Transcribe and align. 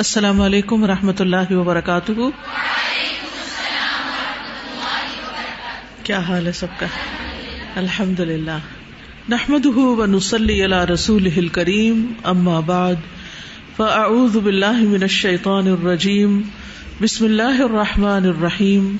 السلام 0.00 0.40
علیکم 0.40 0.82
و 0.82 0.86
رحمۃ 0.86 1.12
اللہ 1.18 1.52
وبرکاتہ۔ 1.52 2.12
کیا 6.02 6.18
حال 6.18 6.46
ہے 6.46 6.52
سب 6.52 6.66
کا؟ 6.76 6.86
الحمد 7.76 8.20
للہ 8.20 8.58
نحمد 9.28 9.66
و 9.66 10.06
نسلی 10.06 10.62
اللہ 10.62 10.84
رسول 10.84 11.48
کریم 11.48 12.12
اما 12.24 12.60
بعد۔ 12.60 12.94
فاعوذ 13.76 14.36
باللہ 14.36 14.80
من 14.80 15.02
الشیطان 15.02 15.66
الرجیم۔ 15.66 16.42
بسم 17.00 17.24
اللہ 17.24 17.62
الرحمٰن 17.62 18.24
الرحیم۔ 18.26 18.96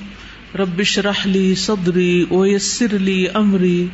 ربش 0.55 0.99
رحلی 0.99 1.55
صدری 1.55 2.25
ویسر 2.31 2.99
لی 2.99 3.25
امری۔ 3.33 3.87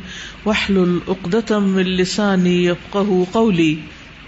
وحل 0.46 0.78
العقدم 0.78 1.76
السانی 1.76 2.66
یفقہ 2.66 3.24
قولی۔ 3.32 3.80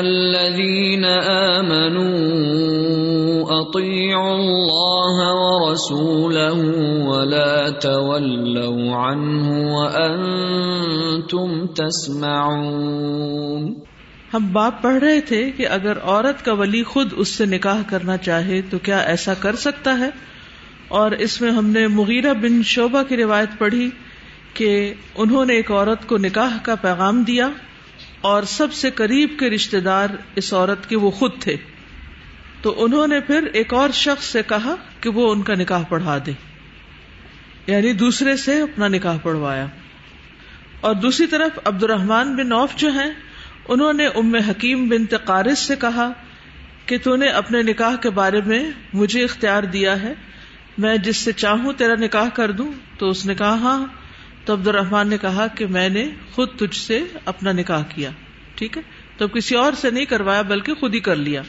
الذين 0.00 1.04
آمنوا 1.04 2.10
أطيعوا 3.60 4.34
الله 4.34 5.34
ورسوله 5.34 6.58
ولا 7.06 7.70
تولوا 7.70 8.96
عنه 8.96 9.76
وأنتم 9.76 11.66
تسمعون 11.66 13.74
ہم 14.34 14.52
باپ 14.52 14.82
پڑھ 14.82 14.94
رہے 14.94 15.20
تھے 15.20 15.50
کہ 15.50 15.68
اگر 15.68 15.98
عورت 16.02 16.44
کا 16.44 16.52
ولی 16.52 16.82
خود 16.82 17.12
اس 17.16 17.28
سے 17.28 17.46
نکاح 17.46 17.82
کرنا 17.86 18.16
چاہے 18.16 18.60
تو 18.70 18.78
کیا 18.78 18.98
ایسا 18.98 19.34
کر 19.34 19.56
سکتا 19.56 19.98
ہے؟ 19.98 20.10
اور 20.88 21.10
اس 21.10 21.40
میں 21.40 21.50
ہم 21.50 21.66
نے 21.66 21.86
مغیرہ 21.86 22.34
بن 22.34 22.62
شعبہ 22.62 23.02
کی 23.02 23.16
روایت 23.16 23.48
پڑھی 23.58 23.90
کہ 24.56 24.94
انہوں 25.14 25.46
نے 25.46 25.54
ایک 25.54 25.70
عورت 25.70 26.08
کو 26.08 26.18
نکاح 26.18 26.58
کا 26.62 26.74
پیغام 26.74 27.22
دیا 27.22 27.48
اور 28.20 28.42
سب 28.42 28.72
سے 28.72 28.90
قریب 28.90 29.38
کے 29.38 29.50
رشتے 29.50 29.80
دار 29.80 30.08
اس 30.34 30.54
عورت 30.54 30.88
کے 30.88 30.96
وہ 30.96 31.10
خود 31.10 31.30
تھے۔ 31.40 31.56
تو 32.62 32.84
انہوں 32.84 33.06
نے 33.06 33.20
پھر 33.20 33.48
ایک 33.52 33.74
اور 33.74 33.88
شخص 33.90 34.24
سے 34.24 34.42
کہا 34.46 34.74
کہ 35.00 35.10
وہ 35.10 35.32
ان 35.32 35.42
کا 35.42 35.54
نکاح 35.54 35.82
پڑھا 35.88 36.18
دے۔ 36.26 36.32
یعنی 37.66 37.92
دوسرے 37.92 38.36
سے 38.36 38.60
اپنا 38.60 38.88
نکاح 38.88 39.16
پڑھوایا۔ 39.22 39.66
اور 40.80 40.94
دوسری 40.94 41.26
طرف 41.26 41.58
عبد 41.64 41.82
الرحمان 41.82 42.36
بن 42.36 42.52
اوف 42.52 42.76
جو 42.76 42.92
ہیں، 42.92 43.10
انہوں 43.68 43.92
نے 43.92 44.06
ام 44.06 44.34
حکیم 44.34 44.88
بن 44.88 45.06
تقارس 45.06 45.58
سے 45.58 45.76
کہا 45.76 46.12
کہ 46.86 46.98
تو 47.02 47.16
نے 47.16 47.28
اپنے 47.28 47.62
نکاح 47.62 47.96
کے 47.96 48.10
بارے 48.10 48.40
میں 48.46 48.70
مجھے 48.92 49.24
اختیار 49.24 49.62
دیا 49.62 50.02
ہے۔ 50.02 50.14
میں 50.78 50.96
جس 50.96 51.16
سے 51.16 51.32
چاہوں 51.32 51.72
تیرا 51.72 51.94
نکاح 52.00 52.28
کر 52.28 52.50
دوں۔ 52.50 52.72
تو 52.98 53.08
اس 53.08 53.26
نے 53.26 53.34
کہا 53.34 53.54
ہاں 53.54 53.86
تو 54.46 54.52
عبد 54.52 54.68
الرحمان 54.68 55.08
نے 55.08 55.18
کہا 55.18 55.46
کہ 55.46 55.66
میں 55.66 55.88
نے 55.88 56.08
خود 56.34 56.48
تجھ 56.58 56.76
سے 56.76 57.02
اپنا 57.24 57.52
نکاح 57.52 57.82
کیا، 57.88 58.10
ٹھیک 58.54 58.76
ہے؟ 58.76 58.82
تو 59.16 59.28
کسی 59.28 59.54
اور 59.54 59.72
سے 59.72 59.90
نہیں 59.90 60.04
کروایا، 60.04 60.42
بلکہ 60.42 60.74
خود 60.74 60.94
ہی 60.94 61.00
کر 61.00 61.16
لیا۔ 61.16 61.42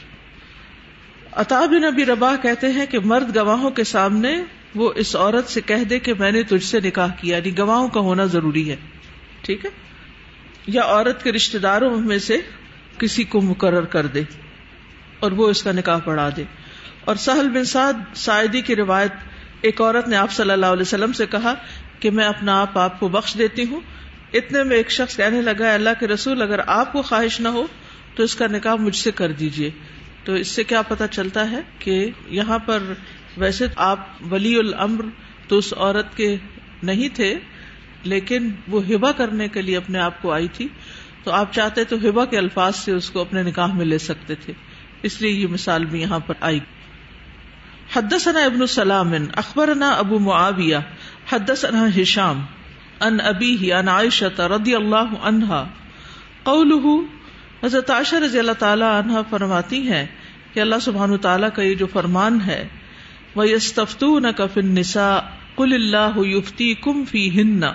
بن 1.50 1.84
ابی 1.84 2.04
ربا 2.04 2.36
کہتے 2.42 2.66
ہیں 2.66 2.86
کہ 2.86 2.98
مرد 2.98 3.36
گواہوں 3.36 3.70
کے 3.70 3.84
سامنے 3.84 4.42
وہ 4.74 4.92
اس 4.96 5.16
عورت 5.16 5.48
سے 5.48 5.60
کہہ 5.60 5.84
دے 5.84 5.98
کہ 5.98 6.14
میں 6.14 6.32
نے 6.32 6.42
تجھ 6.42 6.64
سے 6.64 6.80
نکاح 6.80 7.08
کیا 7.20 7.36
یعنی 7.36 7.58
گواہوں 7.58 7.88
کا 7.88 8.00
ہونا 8.00 8.24
ضروری 8.24 8.70
ہے، 8.70 8.76
ٹھیک 9.42 9.64
ہے؟ 9.64 9.70
یا 10.66 10.82
عورت 10.82 11.22
کے 11.22 11.32
رشتے 11.32 11.58
داروں 11.58 12.00
میں 12.00 12.18
سے 12.18 12.36
کسی 12.98 13.24
کو 13.24 13.40
مقرر 13.40 13.84
کر 13.84 14.06
دے 14.06 14.22
اور 15.20 15.32
وہ 15.32 15.48
اس 15.48 15.62
کا 15.62 15.72
نکاح 15.72 15.98
پڑھا 15.98 16.28
دے۔ 16.36 16.44
اور 17.04 17.16
سہل 17.16 17.48
بن 17.48 17.64
سعد 17.64 17.92
سائدی 18.14 18.60
کی 18.60 18.76
روایت، 18.76 19.12
ایک 19.60 19.80
عورت 19.80 20.08
نے 20.08 20.16
آپ 20.16 20.32
صلی 20.32 20.50
اللہ 20.50 20.66
علیہ 20.66 20.82
وسلم 20.82 21.12
سے 21.12 21.26
کہا 21.26 21.54
کہ 22.00 22.10
میں 22.10 22.24
اپنا 22.24 22.60
آپ 22.60 22.78
آپ 22.78 23.00
کو 23.00 23.08
بخش 23.08 23.34
دیتی 23.38 23.64
ہوں۔ 23.64 23.80
اتنے 24.32 24.62
میں 24.62 24.76
ایک 24.76 24.90
شخص 24.90 25.16
کہنے 25.16 25.42
لگا 25.42 25.74
اللہ 25.74 25.90
کے 26.00 26.06
رسول، 26.06 26.42
اگر 26.42 26.60
آپ 26.66 26.92
کو 26.92 27.02
خواہش 27.02 27.40
نہ 27.40 27.48
ہو 27.48 27.66
تو 28.14 28.22
اس 28.22 28.36
کا 28.36 28.46
نکاح 28.46 28.74
مجھ 28.74 28.96
سے 28.96 29.10
کر 29.10 29.32
دیجیے 29.32 29.70
تو 30.24 30.32
اس 30.32 30.48
سے 30.48 30.64
کیا 30.64 30.82
پتا 30.82 31.06
چلتا 31.06 31.50
ہے 31.50 31.60
کہ 31.78 32.10
یہاں 32.28 32.58
پر 32.58 32.82
ویسے 33.36 33.66
آپ 33.76 33.98
ولی 34.30 34.58
الامر 34.58 35.04
تو 35.48 35.58
اس 35.58 35.74
عورت 35.76 36.16
کے 36.16 36.36
نہیں 36.82 37.08
تھے، 37.08 37.34
لیکن 38.02 38.50
وہ 38.68 38.80
ہبا 38.86 39.12
کرنے 39.12 39.48
کے 39.48 39.62
لیے 39.62 39.76
اپنے 39.76 39.98
آپ 39.98 40.22
کو 40.22 40.32
آئی 40.32 40.48
تھی۔ 40.48 40.68
تو 41.24 41.30
آپ 41.30 41.52
چاہتے 41.52 41.84
تو 41.84 41.96
ہبا 41.96 42.24
کے 42.24 42.38
الفاظ 42.38 42.76
سے 42.76 42.92
اس 42.92 43.10
کو 43.10 43.20
اپنے 43.20 43.42
نکاح 43.42 43.66
میں 43.66 43.84
لے 43.84 43.98
سکتے 43.98 44.34
تھے۔ 44.34 44.52
اس 45.02 45.22
لیے 45.22 45.30
یہ 45.30 45.46
مثال 45.46 45.84
بھی 45.84 46.00
یہاں 46.00 46.18
پر 46.18 46.34
آئی۔ 46.40 46.60
حدثنا 47.96 48.40
ابن 48.40 48.60
السلام 48.60 49.12
اخبرنا 49.36 49.88
ابو 49.88 50.18
معاویہ 50.18 50.76
حدثنا 51.32 52.02
ہشام 52.02 52.44
ان 53.00 53.20
ابی 53.20 53.72
ان 53.72 53.88
عائشہ 53.88 54.40
رضی 54.40 54.74
اللہ 54.74 55.04
عنہا 55.22 55.64
قوله، 56.42 57.00
حضرت 57.64 57.90
عائشہ 57.90 58.16
رضی 58.16 58.38
اللہ 58.38 58.52
تعالی 58.52 58.84
عنہا 58.84 59.22
فرماتی 59.30 59.88
ہیں 59.88 60.06
کہ 60.52 60.60
اللہ 60.60 60.74
سبحانہ 60.82 61.16
تعالیٰ 61.16 61.48
کا 61.54 61.62
یہ 61.62 61.74
جو 61.74 61.86
فرمان 61.86 62.38
ہے، 62.46 62.68
وَيَسْتَفْتُونَكَ 63.36 64.42
فِي 64.54 64.60
النِّسَاءِ 64.60 65.22
قُلِ 65.54 65.74
اللَّهُ 65.74 66.24
يُفْتِيكُمْ 66.24 67.04
فِيهِنَّ۔ 67.10 67.66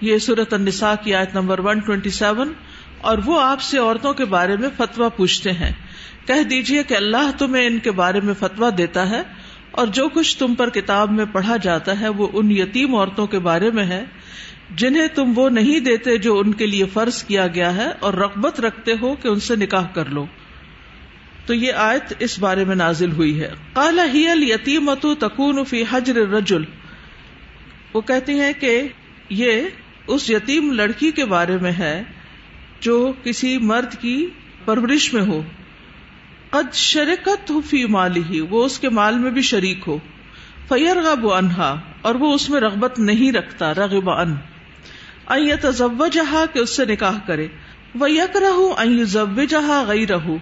یہ 0.00 0.18
سورة 0.18 0.52
النساء 0.52 0.94
کی 1.04 1.14
آیت 1.14 1.34
نمبر 1.34 1.60
127 1.60 2.52
اور 3.00 3.18
وہ 3.24 3.42
آپ 3.42 3.60
سے 3.60 3.78
عورتوں 3.78 4.14
کے 4.14 4.24
بارے 4.24 4.56
میں 4.56 4.68
فتویٰ 4.76 5.08
پوچھتے 5.16 5.52
ہیں۔ 5.52 5.72
کہہ 6.26 6.42
دیجیے 6.42 6.82
کہ 6.82 6.94
اللہ 6.94 7.30
تمہیں 7.38 7.66
ان 7.66 7.78
کے 7.78 7.90
بارے 7.90 8.20
میں 8.20 8.34
فتویٰ 8.34 8.70
دیتا 8.78 9.10
ہے 9.10 9.22
اور 9.76 9.86
جو 9.86 10.08
کچھ 10.08 10.38
تم 10.38 10.54
پر 10.54 10.70
کتاب 10.70 11.12
میں 11.12 11.24
پڑھا 11.32 11.56
جاتا 11.56 12.00
ہے 12.00 12.08
وہ 12.08 12.28
ان 12.32 12.50
یتیم 12.50 12.94
عورتوں 12.94 13.26
کے 13.26 13.38
بارے 13.38 13.70
میں 13.70 13.84
ہے، 13.84 14.04
جنہیں 14.76 15.06
تم 15.14 15.32
وہ 15.36 15.48
نہیں 15.50 15.80
دیتے 15.80 16.18
جو 16.18 16.38
ان 16.38 16.52
کے 16.54 16.66
لیے 16.66 16.84
فرض 16.92 17.24
کیا 17.24 17.46
گیا 17.46 17.76
ہے 17.76 17.90
اور 18.00 18.14
رغبت 18.14 18.60
رکھتے 18.60 18.94
ہو 19.02 19.14
کہ 19.14 19.28
ان 19.28 19.40
سے 19.40 19.56
نکاح 19.56 19.86
کر 19.86 20.04
لو۔ 20.06 20.26
تو 21.46 21.54
یہ 21.54 21.72
آیت 21.72 22.14
اس 22.18 22.38
بارے 22.38 22.64
میں 22.64 22.76
نازل 22.76 23.12
ہوئی 23.12 23.40
ہے۔ 23.40 23.50
کالا 23.72 24.06
ہی 24.14 24.24
یتیم 24.24 24.94
تکون 24.94 25.64
فی 25.64 25.84
حجر 25.90 26.14
رجل 26.14 26.62
وہ 27.94 28.00
کہتی 28.00 28.40
ہیں 28.40 28.52
کہ 28.60 28.82
یہ 29.30 29.62
اس 30.06 30.30
یتیم 30.30 30.72
لڑکی 30.72 31.10
کے 31.10 31.24
بارے 31.24 31.56
میں 31.56 31.72
ہے 31.72 32.02
جو 32.80 33.12
کسی 33.24 33.58
مرد 33.58 33.94
کی 34.00 34.26
پرورش 34.64 35.14
میں 35.14 35.22
ہو۔ 35.22 35.42
قد 36.56 36.74
شرکت 36.74 37.52
فی 37.66 37.84
مالی 37.84 38.22
ہی 38.30 38.40
وہ 38.40 38.64
اس 38.64 38.78
کے 38.78 38.88
مال 38.88 39.18
میں 39.18 39.30
بھی 39.30 39.42
شریک 39.42 39.80
ہو۔ 39.86 39.98
فیر 40.68 40.96
غب 41.02 41.32
انہا 41.32 41.80
اور 42.02 42.14
وہ 42.14 42.34
اس 42.34 42.50
میں 42.50 42.60
رغبت 42.60 42.98
نہیں 42.98 43.32
رکھتا، 43.32 43.74
رغب 43.74 44.10
ان 44.10 44.36
ضب 45.62 46.12
جہاں 46.12 46.46
کہ 46.52 46.58
اس 46.58 46.76
سے 46.76 46.84
نکاح 46.84 47.18
کرے۔ 47.26 47.46
وہ 47.94 48.10
یک 48.10 48.36
رہو 48.36 49.44
جہاں 49.48 49.84
گئی 49.88 50.06
رہو 50.06 50.36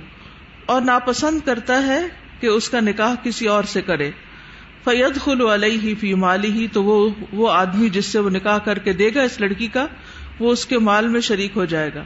اور 0.66 0.82
ناپسند 0.82 1.40
کرتا 1.44 1.86
ہے 1.86 2.00
کہ 2.40 2.46
اس 2.46 2.68
کا 2.68 2.80
نکاح 2.80 3.14
کسی 3.22 3.46
اور 3.46 3.64
سے 3.64 3.82
کرے۔ 3.82 4.10
فید 4.84 5.20
خلو 5.20 5.54
علیہ 5.54 5.78
ہی 5.78 5.94
فی 5.94 6.14
مالی 6.14 6.52
ہی 6.52 6.66
تو 6.68 6.84
وہ 6.84 7.08
وہ 7.32 7.52
آدمی 7.52 7.88
جس 7.88 8.06
سے 8.06 8.18
وہ 8.18 8.30
نکاح 8.30 8.58
کر 8.58 8.78
کے 8.78 8.92
دے 8.92 9.10
گا 9.14 9.22
اس 9.22 9.40
لڑکی 9.40 9.66
کا، 9.66 9.86
وہ 10.40 10.52
اس 10.52 10.66
کے 10.66 10.78
مال 10.78 11.08
میں 11.08 11.20
شریک 11.20 11.52
ہو 11.56 11.64
جائے 11.64 11.90
گا۔ 11.94 12.02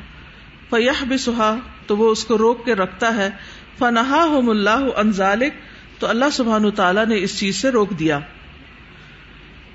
فیح 0.70 1.04
بھی 1.08 1.18
سہا 1.18 1.56
تو 1.86 1.96
وہ 1.96 2.10
اس 2.10 2.24
کو 2.24 2.38
روک 2.38 2.64
کے 2.64 2.74
رکھتا 2.74 3.16
ہے۔ 3.16 3.30
فنہا 3.78 4.24
ہوم 4.24 4.50
اللہ 4.50 4.86
انزالک 4.96 5.52
تو 5.98 6.06
اللہ 6.06 6.24
سبحان 6.32 6.70
تعالیٰ 6.70 7.06
نے 7.06 7.18
اس 7.18 7.38
چیز 7.38 7.56
سے 7.56 7.68
روک 7.68 7.90
دیا۔ 7.90 8.18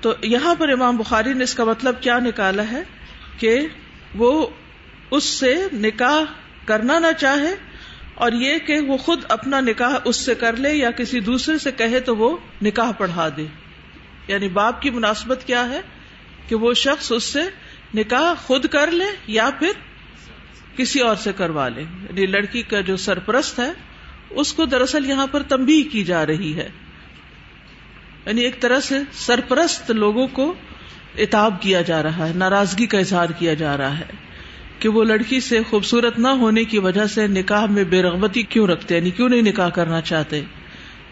تو 0.00 0.14
یہاں 0.22 0.54
پر 0.54 0.68
امام 0.68 0.96
بخاری 0.96 1.32
نے 1.32 1.44
اس 1.44 1.54
کا 1.54 1.64
مطلب 1.64 2.00
کیا 2.00 2.18
نکالا 2.18 2.62
ہے 2.72 2.82
کہ 3.38 3.60
وہ 4.14 4.46
اس 5.10 5.24
سے 5.24 5.54
نکاح 5.72 6.32
کرنا 6.64 6.98
نہ 6.98 7.06
چاہے 7.20 7.54
اور 8.14 8.32
یہ 8.32 8.58
کہ 8.58 8.80
وہ 8.80 8.96
خود 8.96 9.24
اپنا 9.28 9.60
نکاح 9.60 9.94
اس 10.04 10.16
سے 10.16 10.34
کر 10.34 10.56
لے 10.56 10.74
یا 10.74 10.90
کسی 10.90 11.20
دوسرے 11.20 11.58
سے 11.58 11.72
کہے 11.72 12.00
تو 12.00 12.16
وہ 12.16 12.36
نکاح 12.62 12.90
پڑھا 12.90 13.28
دے۔ 13.36 13.46
یعنی 14.28 14.48
باپ 14.48 14.82
کی 14.82 14.90
مناسبت 14.90 15.40
کیا 15.46 15.68
ہے 15.68 15.80
کہ 16.48 16.56
وہ 16.56 16.74
شخص 16.74 17.12
اس 17.12 17.24
سے 17.24 17.42
نکاح 17.94 18.34
خود 18.34 18.66
کر 18.66 18.90
لے 18.90 19.04
یا 19.26 19.50
پھر 19.58 19.72
کسی 20.76 21.00
اور 21.00 21.16
سے 21.16 21.32
کروا 21.32 21.68
لے۔ 21.68 21.80
یعنی 21.80 22.26
لڑکی 22.26 22.62
کا 22.62 22.80
جو 22.80 22.96
سرپرست 22.96 23.58
ہے 23.58 23.93
اس 24.34 24.52
کو 24.52 24.64
دراصل 24.64 25.10
یہاں 25.10 25.26
پر 25.26 25.42
تمبی 25.42 25.82
کی 25.82 26.04
جا 26.04 26.26
رہی 26.26 26.56
ہے۔ 26.56 26.68
یعنی 28.26 28.40
ایک 28.40 28.60
طرح 28.60 28.80
سے 28.80 28.98
سرپرست 29.12 29.90
لوگوں 29.90 30.26
کو 30.26 30.54
اتاب 31.18 31.62
کیا 31.62 31.82
جا 31.82 32.02
رہا 32.02 32.28
ہے، 32.28 32.32
ناراضگی 32.34 32.86
کا 32.86 32.98
اظہار 32.98 33.28
کیا 33.38 33.54
جا 33.54 33.76
رہا 33.76 33.98
ہے 33.98 34.04
کہ 34.78 34.88
وہ 34.88 35.04
لڑکی 35.04 35.40
سے 35.40 35.60
خوبصورت 35.70 36.18
نہ 36.18 36.28
ہونے 36.28 36.64
کی 36.64 36.78
وجہ 36.78 37.06
سے 37.06 37.26
نکاح 37.26 37.66
میں 37.66 37.84
بے 37.84 38.02
رغبتی 38.02 38.42
کیوں 38.42 38.66
رکھتے 38.66 38.96
یعنی 38.96 39.10
کیوں 39.10 39.28
نہیں 39.28 39.42
نکاح 39.42 39.68
کرنا 39.68 40.00
چاہتے؟ 40.00 40.40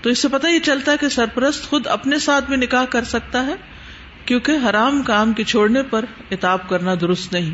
تو 0.03 0.11
اس 0.11 0.19
سے 0.19 0.29
پتہ 0.29 0.47
یہ 0.47 0.59
چلتا 0.59 0.93
ہے 0.93 0.97
کہ 0.97 1.09
سرپرست 1.09 1.67
خود 1.67 1.87
اپنے 1.87 2.19
ساتھ 2.19 2.45
بھی 2.49 2.57
نکاح 2.57 2.85
کر 2.85 3.05
سکتا 3.05 3.47
ہے، 3.47 3.55
کیونکہ 4.25 4.53
حرام 4.71 5.03
کام 5.03 5.33
کے 5.33 5.45
چھوڑنے 5.45 5.83
پر 5.83 6.05
اتاب 6.31 6.69
کرنا 6.69 6.95
درست 7.01 7.33
نہیں۔ 7.33 7.51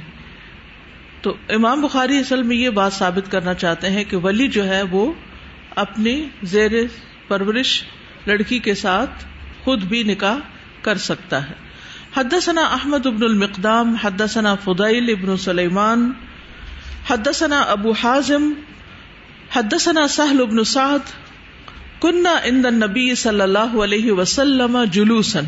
تو 1.23 1.37
امام 1.49 1.81
بخاری 1.81 2.19
اصل 2.19 2.43
میں 2.43 2.56
یہ 2.56 2.71
بات 2.71 2.93
ثابت 2.93 3.31
کرنا 3.31 3.55
چاہتے 3.55 3.91
ہیں 3.91 4.05
کہ 4.05 4.17
ولی 4.17 4.49
جو 4.49 4.69
ہے 4.69 4.82
وہ 4.82 5.12
اپنی 5.78 6.28
زیر 6.42 6.70
پرورش 7.28 7.82
لڑکی 8.26 8.58
کے 8.58 8.75
ساتھ 8.75 9.25
خود 9.64 9.82
بھی 9.82 10.02
نکاح 10.02 10.36
کر 10.82 10.96
سکتا 10.96 11.48
ہے۔ 11.50 11.54
حدثنا 12.16 12.60
احمد 12.60 13.06
ابن 13.06 13.25
المقدام، 13.25 13.94
حدثنا 13.94 14.54
فضیل 14.54 15.10
ابن 15.10 15.36
سلیمان، 15.36 16.10
حدثنا 17.10 17.60
ابو 17.60 17.92
حازم، 17.92 18.52
حدثنا 19.52 20.08
سہل 20.08 20.40
ابن 20.40 20.64
سعد۔ 20.64 21.12
کنہ 22.00 22.28
ان 22.44 22.62
نبی 22.62 23.14
صلی 23.14 23.40
اللہ 23.40 23.76
علیہ 23.84 24.12
وسلم 24.12 24.84
جلوسن 24.84 25.44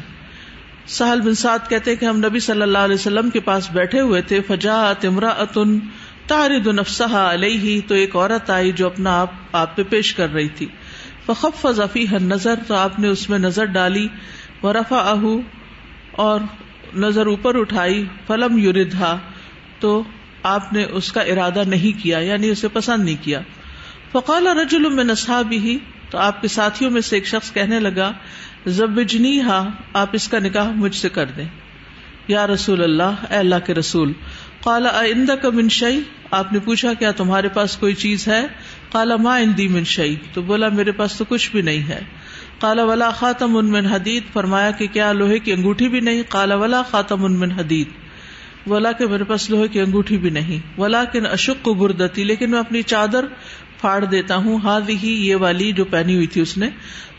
سہل 0.86 1.20
بن 1.20 1.34
سعد 1.34 1.58
کہتے 1.68 1.96
کہ 1.96 2.04
ہم 2.04 2.16
نبی 2.16 2.38
صلی 2.38 2.62
اللہ 2.62 2.78
علیہ 2.78 2.94
وسلم 2.94 3.30
کے 3.30 3.40
پاس 3.40 3.70
بیٹھے 3.70 4.00
ہوئے 4.00 4.22
تھے 4.22 4.40
فجا 4.40 4.92
تمرا 4.92 5.28
اتن 5.28 5.78
تارد 6.30 6.66
نفسہ 6.66 7.14
علیہ 7.14 7.80
تو 7.88 7.94
ایک 7.94 8.16
عورت 8.16 8.50
آئی 8.50 8.72
جو 8.72 8.86
اپنا 8.86 9.20
آپ 9.20 9.30
آپ 9.52 9.76
پہ 9.76 9.82
پیش 9.82 10.14
کر 10.14 10.32
رہی 10.32 10.48
تھی۔ 10.48 10.66
فخف 11.26 11.66
ذفی 11.70 12.06
نظر 12.22 12.54
تو 12.66 12.74
آپ 12.74 12.98
نے 12.98 13.08
اس 13.08 13.30
میں 13.30 13.38
نظر 13.38 13.64
ڈالی۔ 13.64 14.08
و 14.62 14.72
رفا 14.72 14.96
اہ 14.96 15.24
اور 16.12 16.40
نظر 16.94 17.26
اوپر 17.26 17.58
اٹھائی۔ 17.58 18.04
فلم 18.26 18.58
یوردھا 18.58 19.18
تو 19.80 20.02
آپ 20.42 20.72
نے 20.72 20.84
اس 20.84 21.12
کا 21.12 21.20
ارادہ 21.20 21.62
نہیں 21.66 22.02
کیا 22.02 22.18
یعنی 22.18 22.48
اسے 22.48 22.68
پسند 22.68 23.04
نہیں 23.04 23.24
کیا۔ 23.24 23.40
فقال 24.12 24.46
رجل 24.46 24.88
میں 24.88 25.04
نسا 25.04 25.42
بھی 25.42 25.78
تو 26.10 26.18
آپ 26.18 26.42
کے 26.42 26.48
ساتھیوں 26.48 26.90
میں 26.90 27.00
سے 27.00 27.16
ایک 27.16 27.26
شخص 27.26 27.52
کہنے 27.52 27.80
لگا 27.80 28.12
زبجنی 28.66 29.40
ہا 29.40 29.68
آپ 29.92 30.08
اس 30.12 30.28
کا 30.28 30.38
نکاح 30.38 30.70
مجھ 30.70 30.96
سے 30.96 31.08
کر 31.08 31.26
دیں۔ 31.26 31.48
یا 32.28 32.46
رسول 32.46 32.82
اللہ، 32.82 33.24
اے 33.30 33.36
اللہ 33.36 33.54
کے 33.66 33.74
رسول 33.74 34.12
کالا 34.64 34.88
آئندہ 34.88 35.32
کا 35.32 35.50
منشئی 35.50 36.00
آپ 36.30 36.52
نے 36.52 36.58
پوچھا 36.58 36.94
کیا 36.94 37.10
تمہارے 37.10 37.48
پاس 37.48 37.76
کوئی 37.76 37.94
چیز 37.94 38.28
ہے؟ 38.28 38.46
کالا 38.92 39.16
ماں 39.16 39.40
اندی 39.40 39.68
منشئی 39.68 40.16
تو 40.32 40.42
بولا، 40.42 40.68
میرے 40.68 40.92
پاس 40.92 41.18
تو 41.18 41.24
کچھ 41.24 41.50
بھی 41.50 41.62
نہیں 41.62 41.88
ہے۔ 41.88 42.00
کالا 42.60 42.84
ولا 42.84 43.10
خاتم 43.10 43.56
ان 43.56 43.66
من 43.66 43.86
حدید۔ 43.86 44.22
فرمایا 44.32 44.70
کہ 44.70 44.86
کیا 44.86 45.12
لوہے 45.12 45.38
کی 45.38 45.52
انگوٹھی 45.52 45.88
بھی 45.88 46.00
نہیں؟ 46.00 46.22
کالا 46.28 46.54
ولا 46.54 46.82
خاتم 46.82 47.24
ان 47.24 47.32
من 47.32 47.52
حدید۔ 47.52 47.88
بولا 48.66 48.92
کہ 48.92 49.06
میرے 49.06 49.24
پاس 49.24 49.50
لوہے 49.50 49.68
کی 49.68 49.80
انگوٹھی 49.80 50.18
بھی 50.18 50.30
نہیں۔ 50.30 50.80
ولا 50.80 51.04
کن 51.04 51.26
اشک 51.26 51.64
کو 51.64 51.74
بردتی، 51.74 52.24
لیکن 52.24 52.50
میں 52.50 52.58
اپنی 52.58 52.82
چادر 52.82 53.24
پھاڑ 53.80 54.04
دیتا 54.04 54.36
ہوں۔ 54.36 54.58
ہاں 54.62 54.80
ہی 54.88 55.28
یہ 55.28 55.36
والی 55.36 55.72
جو 55.72 55.84
پہنی 55.84 56.14
ہوئی 56.14 56.26
تھی 56.26 56.40
اس 56.40 56.58
نے۔ 56.58 56.70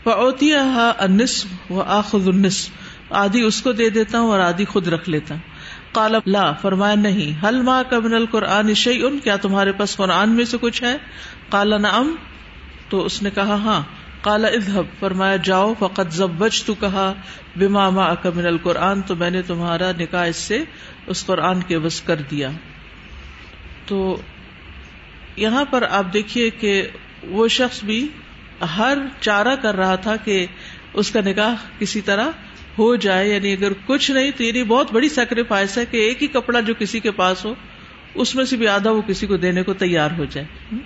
اوتی 0.04 0.54
انس 0.54 1.46
و 1.70 1.82
انس 2.12 2.70
آدھی 3.10 3.42
اس 3.42 3.62
کو 3.62 3.72
دے 3.72 3.90
دیتا 3.90 4.20
ہوں 4.20 4.30
اور 4.30 4.40
آدھی 4.40 4.64
خود 4.64 4.88
رکھ 4.88 5.10
لیتا۔ 5.10 5.34
ہوں 5.34 5.51
کالا 5.92 6.18
لا، 6.26 6.52
فرمایا 6.52 6.94
نہیں۔ 6.94 7.46
حل 7.46 7.62
ماں 7.62 7.84
کبن 7.90 8.14
القرآن 8.14 8.74
شعی 8.74 9.02
ان 9.02 9.18
کیا 9.18 9.36
تمہارے 9.36 9.72
پاس 9.72 9.96
قرآن 9.96 10.30
میں 10.30 10.44
سے 10.44 10.56
کچھ 10.60 10.82
ہے؟ 10.82 10.96
کالا 11.48 11.78
نام 11.78 12.16
تو 12.88 13.04
اس 13.04 13.22
نے 13.22 13.30
کہا 13.30 13.54
ہاں۔ 13.54 13.82
کالا 14.20 14.48
ادہب 14.48 15.00
فرمایا، 15.00 15.36
جاؤ 15.36 15.74
فقط 15.78 16.12
زبج 16.12 16.62
تو 16.62 16.74
کہا 16.74 17.12
بما 17.56 17.90
ما 17.90 18.14
کمن 18.14 18.46
القرآن۔ 18.46 19.02
تو 19.02 19.16
میں 19.16 19.30
نے 19.30 19.42
تمہارا 19.42 19.92
نکاح 19.98 20.26
اس 20.26 20.36
سے، 20.36 20.64
اس 21.06 21.26
قرآن 21.26 21.60
کے 21.60 21.78
بس 21.78 22.00
کر 22.00 22.16
دیا۔ 22.16 22.50
تو 23.86 24.20
یہاں 25.36 25.64
پر 25.64 25.84
آپ 25.90 26.12
دیکھیے 26.12 26.50
کہ 26.50 26.88
وہ 27.22 27.48
شخص 27.48 27.84
بھی 27.84 28.08
ہر 28.76 28.98
چارہ 29.20 29.56
کر 29.62 29.76
رہا 29.76 29.94
تھا 29.94 30.16
کہ 30.16 30.46
اس 30.94 31.10
کا 31.10 31.20
نکاح 31.20 31.54
کسی 31.78 32.00
طرح 32.00 32.26
ہو 32.78 32.96
جائے 32.96 33.28
یعنی 33.28 33.52
اگر 33.52 33.72
کچھ 33.86 34.10
نہیں 34.10 34.30
تو 34.36 34.44
یعنی 34.44 34.64
بہت 34.64 34.92
بڑی 34.92 35.08
سیکریفائس 35.08 35.78
ہے 35.78 35.84
کہ 35.86 35.96
ایک 35.96 36.22
ہی 36.22 36.26
کپڑا 36.26 36.60
جو 36.60 36.74
کسی 36.78 37.00
کے 37.00 37.10
پاس 37.10 37.44
ہو، 37.44 37.54
اس 38.14 38.34
میں 38.34 38.44
سے 38.44 38.56
بھی 38.56 38.68
آدھا 38.68 38.90
وہ 38.90 39.02
کسی 39.06 39.26
کو 39.26 39.36
دینے 39.36 39.62
کو 39.62 39.72
تیار 39.74 40.10
ہو 40.18 40.24
جائے۔ 40.24 40.76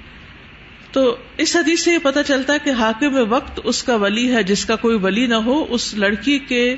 تو 0.92 1.16
اس 1.36 1.56
حدیث 1.56 1.84
سے 1.84 1.92
یہ 1.92 1.98
پتا 2.02 2.22
چلتا 2.22 2.52
ہے 2.52 2.58
کہ 2.64 2.70
حاکم 2.70 3.16
وقت 3.28 3.60
اس 3.64 3.82
کا 3.82 3.96
ولی 3.96 4.34
ہے، 4.34 4.42
جس 4.42 4.64
کا 4.64 4.76
کوئی 4.76 4.98
ولی 5.02 5.26
نہ 5.26 5.34
ہو، 5.34 5.66
اس 5.70 5.94
لڑکی 5.94 6.38
کے 6.38 6.76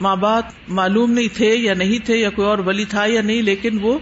ماں 0.00 0.16
باپ 0.16 0.44
معلوم 0.68 1.12
نہیں 1.12 1.36
تھے 1.36 1.54
یا 1.56 1.74
نہیں 1.74 2.06
تھے، 2.06 2.16
یا 2.16 2.30
کوئی 2.30 2.48
اور 2.48 2.58
ولی 2.58 2.84
تھا 2.84 3.04
یا 3.06 3.22
نہیں، 3.22 3.42
لیکن 3.42 3.78
وہ 3.82 3.98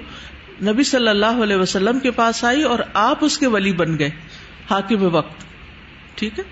نبی 0.62 0.83
صلی 0.83 1.09
اللہ 1.09 1.43
علیہ 1.43 1.56
وسلم 1.56 1.99
کے 1.99 2.11
پاس 2.11 2.45
آئی 2.45 2.62
اور 2.62 2.79
آپ 2.95 3.25
اس 3.25 3.39
کے 3.39 3.47
ولی 3.47 3.73
بن 3.73 3.99
گئے، 3.99 4.11
حاکم 4.71 5.15
وقت۔ 5.15 5.45
ٹھیک 6.15 6.39
ہے؟ 6.39 6.45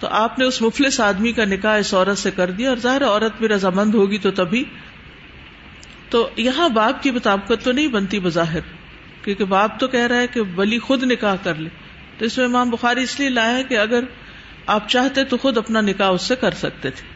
تو 0.00 0.08
آپ 0.10 0.38
نے 0.38 0.44
اس 0.44 0.62
مفلس 0.62 1.00
آدمی 1.00 1.32
کا 1.32 1.44
نکاح 1.44 1.78
اس 1.78 1.94
عورت 1.94 2.18
سے 2.18 2.30
کر 2.30 2.50
دیا 2.50 2.68
اور 2.68 2.76
ظاہر 2.76 3.04
عورت 3.04 3.38
بھی 3.38 3.48
رضامند 3.48 3.94
ہوگی 3.94 4.18
تو 4.18 4.30
تبھی۔ 4.30 4.64
تو 6.10 6.28
یہاں 6.36 6.68
باپ 6.68 7.02
کی 7.02 7.10
مطابقت 7.10 7.64
تو 7.64 7.72
نہیں 7.72 7.88
بنتی 7.88 8.20
بظاہر، 8.20 8.60
کیونکہ 9.24 9.44
باپ 9.44 9.80
تو 9.80 9.88
کہہ 9.88 10.06
رہا 10.06 10.16
ہے 10.16 10.26
کہ 10.26 10.40
ولی 10.56 10.78
خود 10.78 11.02
نکاح 11.02 11.36
کر 11.42 11.54
لے۔ 11.54 11.68
تو 12.18 12.24
اس 12.24 12.38
میں 12.38 12.44
امام 12.44 12.70
بخاری 12.70 13.02
اس 13.02 13.20
لیے 13.20 13.28
لایا 13.28 13.62
کہ 13.62 13.78
اگر 13.78 14.04
آپ 14.66 14.88
چاہتے 14.88 15.24
تو 15.24 15.36
خود 15.36 15.58
اپنا 15.58 15.80
نکاح 15.80 16.08
اس 16.08 16.22
سے 16.22 16.36
کر 16.36 16.50
سکتے 16.50 16.90
تھے، 16.90 17.08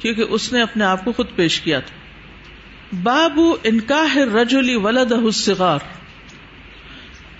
کیونکہ 0.00 0.22
اس 0.22 0.52
نے 0.52 0.62
اپنے 0.62 0.84
آپ 0.84 1.04
کو 1.04 1.12
خود 1.12 1.26
پیش 1.36 1.60
کیا 1.60 1.80
تھا۔ 1.80 1.96
بابو 3.02 3.56
انکاہ 3.64 4.16
رجولی 4.16 4.76
ولد 4.76 5.12
حسغار 5.12 5.78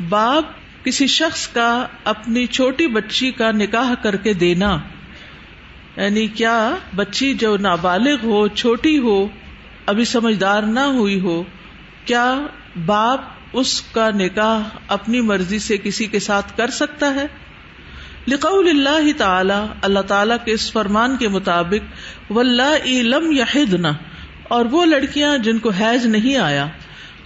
باب 0.09 0.43
کسی 0.87 1.07
شخص 1.07 1.49
کا 1.49 1.87
اپنی 2.05 2.47
چھوٹی 2.47 2.87
بچی 2.87 3.31
کا 3.31 3.51
نکاح 3.53 3.95
کر 4.03 4.17
کے 4.17 4.33
دینا 4.33 4.79
یعنی 5.97 6.27
کیا 6.27 6.75
بچی 6.97 7.35
جو 7.35 7.57
نابالغ 7.57 8.17
ہو، 8.23 8.49
چھوٹی 8.49 8.99
ہو، 8.99 9.29
ابھی 9.87 10.05
سمجھدار 10.05 10.63
نہ 10.63 10.81
ہوئی 10.81 11.21
ہو، 11.21 11.43
کیا 12.05 12.47
باپ 12.87 13.21
اس 13.53 13.81
کا 13.83 14.11
نکاح 14.11 14.63
اپنی 14.89 15.21
مرضی 15.21 15.59
سے 15.59 15.77
کسی 15.77 16.07
کے 16.07 16.19
ساتھ 16.19 16.57
کر 16.57 16.71
سکتا 16.71 17.15
ہے؟ 17.15 17.27
لقول 18.29 18.69
اللہ 18.69 19.11
تعالی 19.17 19.61
اللہ 19.83 20.01
تعالی 20.01 20.35
کے 20.45 20.53
اس 20.53 20.73
فرمان 20.73 21.17
کے 21.17 21.29
مطابق 21.29 22.33
علم 22.33 23.31
یا 23.33 23.45
اور 24.49 24.65
وہ 24.65 24.85
لڑکیاں 24.85 25.39
جن 25.39 25.59
کو 25.59 25.71
حیض 25.71 26.07
نہیں 26.07 26.37
آیا 26.37 26.67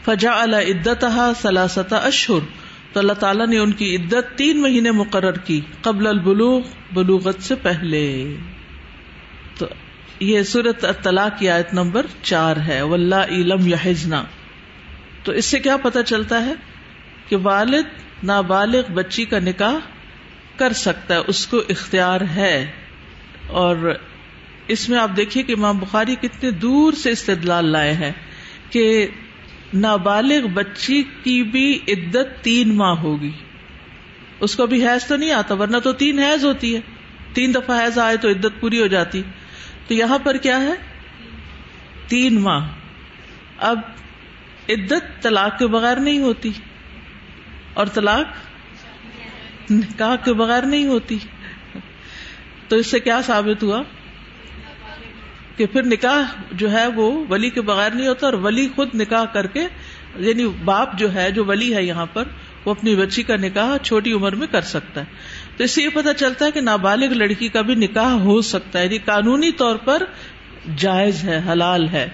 فجا 0.05 0.33
اللہ 0.33 0.57
عدت 0.57 1.05
سلاست 1.43 1.93
اشہر 1.93 2.70
تو 2.93 3.01
اللہ 3.01 3.13
تعالیٰ 3.13 3.47
نے 3.47 3.59
ان 3.59 3.73
کی 3.73 3.97
عدت 3.97 4.39
تین 4.39 4.63
مہینے 4.63 4.91
مقرر 4.91 5.33
کی 5.33 5.61
قبل 5.83 6.07
البلوغ، 6.07 6.63
بلوغت 6.93 7.43
سے 7.43 7.55
پہلے۔ 7.55 8.37
تو 9.59 9.67
یہ 10.21 10.43
صورت 10.43 10.87
طلاق 11.03 11.39
کی 11.39 11.51
آیت 11.51 11.75
نمبر 11.75 12.07
چار 12.23 12.57
ہے۔ 12.57 12.83
واللہ 12.83 13.25
علم 13.29 13.67
یا 13.67 14.25
تو 15.25 15.33
اس 15.33 15.45
سے 15.45 15.59
کیا 15.59 15.77
پتا 15.77 16.03
چلتا 16.03 16.47
ہے 16.47 16.53
کہ 17.29 17.37
والد 17.37 17.85
نابالغ 18.23 18.93
بچی 18.93 19.25
کا 19.25 19.39
نکاح 19.39 19.75
کر 20.57 20.73
سکتا 20.73 21.15
ہے، 21.15 21.21
اس 21.27 21.47
کو 21.47 21.63
اختیار 21.69 22.21
ہے۔ 22.21 22.71
اور 23.47 23.99
اس 24.67 24.89
میں 24.89 24.99
آپ 24.99 25.11
دیکھیے 25.17 25.45
کہ 25.45 25.55
امام 25.59 25.79
بخاری 25.79 26.15
کتنے 26.15 26.51
دور 26.51 26.93
سے 26.93 27.11
استدلال 27.11 27.65
لائے 27.65 27.93
ہیں 27.93 28.13
کہ 28.71 29.07
نابالغ 29.75 30.47
بچی 30.47 31.03
کی 31.23 31.43
بھی 31.43 31.79
عدت 31.89 32.45
تین 32.45 32.77
ماہ 32.77 32.95
ہوگی۔ 32.95 33.31
اس 34.41 34.57
کو 34.57 34.67
بھی 34.67 34.89
حیض 34.89 35.07
تو 35.07 35.17
نہیں 35.17 35.33
آتا، 35.33 35.55
ورنہ 35.55 35.77
تو 35.77 35.93
تین 35.93 36.19
حیض 36.19 36.45
ہوتی 36.45 36.77
ہے۔ 36.77 36.81
تین 37.33 37.55
دفعہ 37.55 37.81
حیض 37.81 37.99
آئے 37.99 38.17
تو 38.17 38.29
عدت 38.29 38.61
پوری 38.61 38.81
ہو 38.81 38.87
جاتی۔ 38.87 39.23
تو 39.89 39.95
یہاں 39.95 40.19
پر 40.19 40.37
کیا 40.37 40.61
ہے؟ 40.61 40.73
تین 42.09 42.41
ماہ۔ 42.41 42.69
اب 43.59 43.79
عدت 44.69 45.23
طلاق 45.23 45.59
کے 45.59 45.67
بغیر 45.67 45.97
نہیں 45.97 46.19
ہوتی۔ 46.19 46.53
اور 47.75 47.87
طلاق 47.87 48.27
نکاح 49.71 50.17
کے 50.17 50.33
بغیر 50.33 50.63
نہیں 50.63 50.87
ہوتی۔ 50.87 51.19
تو 52.69 52.77
اس 52.77 52.87
سے 52.87 53.01
کیا 53.01 53.23
ثابت 53.23 53.63
ہوا؟ 53.63 53.83
کہ 55.61 55.67
پھر 55.67 55.83
نکاح 55.83 56.43
جو 56.53 56.73
ہے 56.73 56.87
وہ 56.87 57.25
ولی 57.29 57.51
کے 57.51 57.61
بغیر 57.61 57.91
نہیں 57.91 58.09
ہوتا 58.09 58.27
اور 58.27 58.35
ولی 58.35 58.69
خود 58.75 58.89
نکاح 58.95 59.25
کر 59.25 59.47
کے 59.47 59.67
یعنی 60.17 60.47
باپ 60.47 60.99
جو 60.99 61.15
ہے، 61.15 61.31
جو 61.31 61.45
ولی 61.45 61.75
ہے 61.75 61.85
یہاں 61.85 62.07
پر، 62.13 62.25
وہ 62.65 62.71
اپنی 62.71 62.97
بچی 62.97 63.23
کا 63.23 63.37
نکاح 63.37 63.77
چھوٹی 63.77 64.13
عمر 64.13 64.35
میں 64.35 64.47
کر 64.47 64.61
سکتا 64.61 65.01
ہے۔ 65.01 65.07
تو 65.57 65.65
اس 65.65 65.71
سے 65.71 65.83
یہ 65.83 65.89
پتا 65.95 66.15
چلتا 66.15 66.47
ہے 66.47 66.51
کہ 66.51 66.61
نابالغ 66.61 67.13
لڑکی 67.13 67.49
کا 67.49 67.61
بھی 67.61 67.75
نکاح 67.75 68.11
ہو 68.11 68.41
سکتا 68.41 68.79
ہے۔ 68.79 68.85
یعنی 68.85 68.99
قانونی 68.99 69.53
طور 69.53 69.77
پر 69.77 70.03
جائز 70.77 71.25
ہے، 71.25 71.41
حلال 71.53 71.89
ہے۔ 71.89 72.09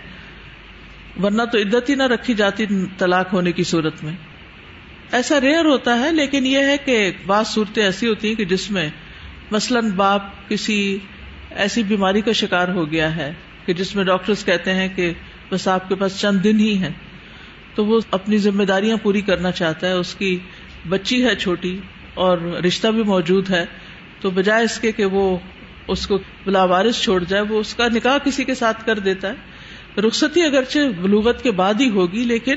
ورنہ 1.23 1.43
تو 1.43 1.59
عدت 1.59 1.91
ہی 1.91 1.95
نہ 1.95 2.03
رکھی 2.03 2.35
جاتی 2.35 2.67
طلاق 2.99 3.33
ہونے 3.33 3.53
کی 3.53 3.65
صورت 3.65 4.05
میں۔ 4.05 4.13
ایسا 5.13 5.41
ریئر 5.41 5.65
ہوتا 5.65 5.99
ہے، 5.99 6.13
لیکن 6.13 6.47
یہ 6.47 6.59
ہے 6.59 6.77
کہ 6.85 7.13
بعض 7.27 7.49
صورتیں 7.49 7.85
ایسی 7.85 8.09
ہوتی 8.09 8.29
ہیں 8.29 8.35
کہ 8.35 8.45
جس 8.45 8.71
میں 8.71 8.91
مثلاً 9.51 9.91
باپ 9.91 10.49
کسی 10.49 10.99
ایسی 11.57 11.83
بیماری 11.83 12.21
کا 12.21 12.33
شکار 12.33 12.69
ہو 12.69 12.91
گیا 12.91 13.17
ہے 13.17 13.33
کہ 13.67 13.75
جس 13.75 13.97
میں 13.97 14.05
ڈاکٹر 14.05 14.33
کہتے 14.45 14.75
ہیں 14.75 14.89
کہ 14.97 15.13
بس 15.51 15.69
آپ 15.69 15.89
کے 15.89 15.95
پاس 15.95 16.21
چند 16.21 16.45
دن 16.45 16.61
ہی 16.61 16.79
ہیں۔ 16.79 16.91
تو 17.75 17.87
وہ 17.87 18.01
اپنی 18.11 18.39
ذمہ 18.39 18.65
داریاں 18.65 18.97
پوری 18.97 19.21
کرنا 19.21 19.53
چاہتا 19.53 19.89
ہے، 19.89 19.93
اس 19.93 20.15
کی 20.15 20.39
بچی 20.89 21.25
ہے 21.25 21.35
چھوٹی 21.35 21.79
اور 22.15 22.39
رشتہ 22.39 22.89
بھی 22.89 23.03
موجود 23.03 23.51
ہے۔ 23.51 23.65
تو 24.21 24.31
بجائے 24.31 24.65
اس 24.65 24.79
کے 24.79 24.93
کہ 24.93 25.05
وہ 25.05 25.39
اس 25.89 26.07
کو 26.07 26.19
بلاوارث 26.45 27.01
چھوڑ 27.01 27.25
جائے، 27.25 27.43
وہ 27.43 27.61
اس 27.61 27.75
کا 27.75 27.89
نکاح 27.89 28.19
کسی 28.19 28.45
کے 28.45 28.55
ساتھ 28.55 28.87
کر 28.87 28.99
دیتا 28.99 29.29
ہے۔ 29.29 29.35
رخصتی 30.01 30.43
اگرچہ 30.43 30.79
بلوغت 31.01 31.43
کے 31.43 31.51
بعد 31.51 31.75
ہی 31.81 31.91
ہوگی، 31.91 32.25
لیکن 32.25 32.55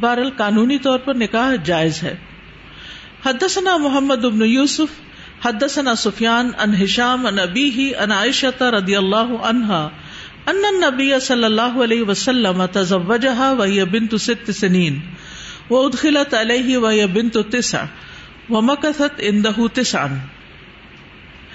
بہرحال 0.00 0.30
قانونی 0.30 0.78
طور 0.78 0.98
پر 0.98 1.14
نکاح 1.14 1.54
جائز 1.64 2.02
ہے۔ 2.02 2.14
حدثنا 3.26 3.76
محمد 3.76 4.24
ابن 4.24 4.42
یوسف 4.42 5.03
حدثنا 5.44 5.94
سفیان 5.94 6.50
ان 6.58 6.74
ہشام 6.82 7.26
ان 7.26 7.38
ابی 7.38 7.70
ہی 7.70 7.94
ان 7.94 8.12
عائشہ 8.12 8.62
رضی 8.62 8.96
اللہ 8.96 9.32
عنہا 9.42 9.88
ان 10.46 10.62
النبی 10.64 11.10
صلی 11.20 11.44
اللہ 11.44 11.76
علیہ 11.86 12.02
وسلم 12.02 12.62
تزوجها 12.66 13.50
وهي 13.58 13.84
بنت 13.90 14.14
ست 14.20 14.50
سنین 14.60 14.96
وادخلت 15.70 16.34
علیہ 16.34 16.78
وهي 16.78 17.06
بنت 17.06 17.38
تسع 17.50 17.82
ومکثت 18.50 19.20
عنده 19.32 19.66
تسعا۔ 19.72 20.06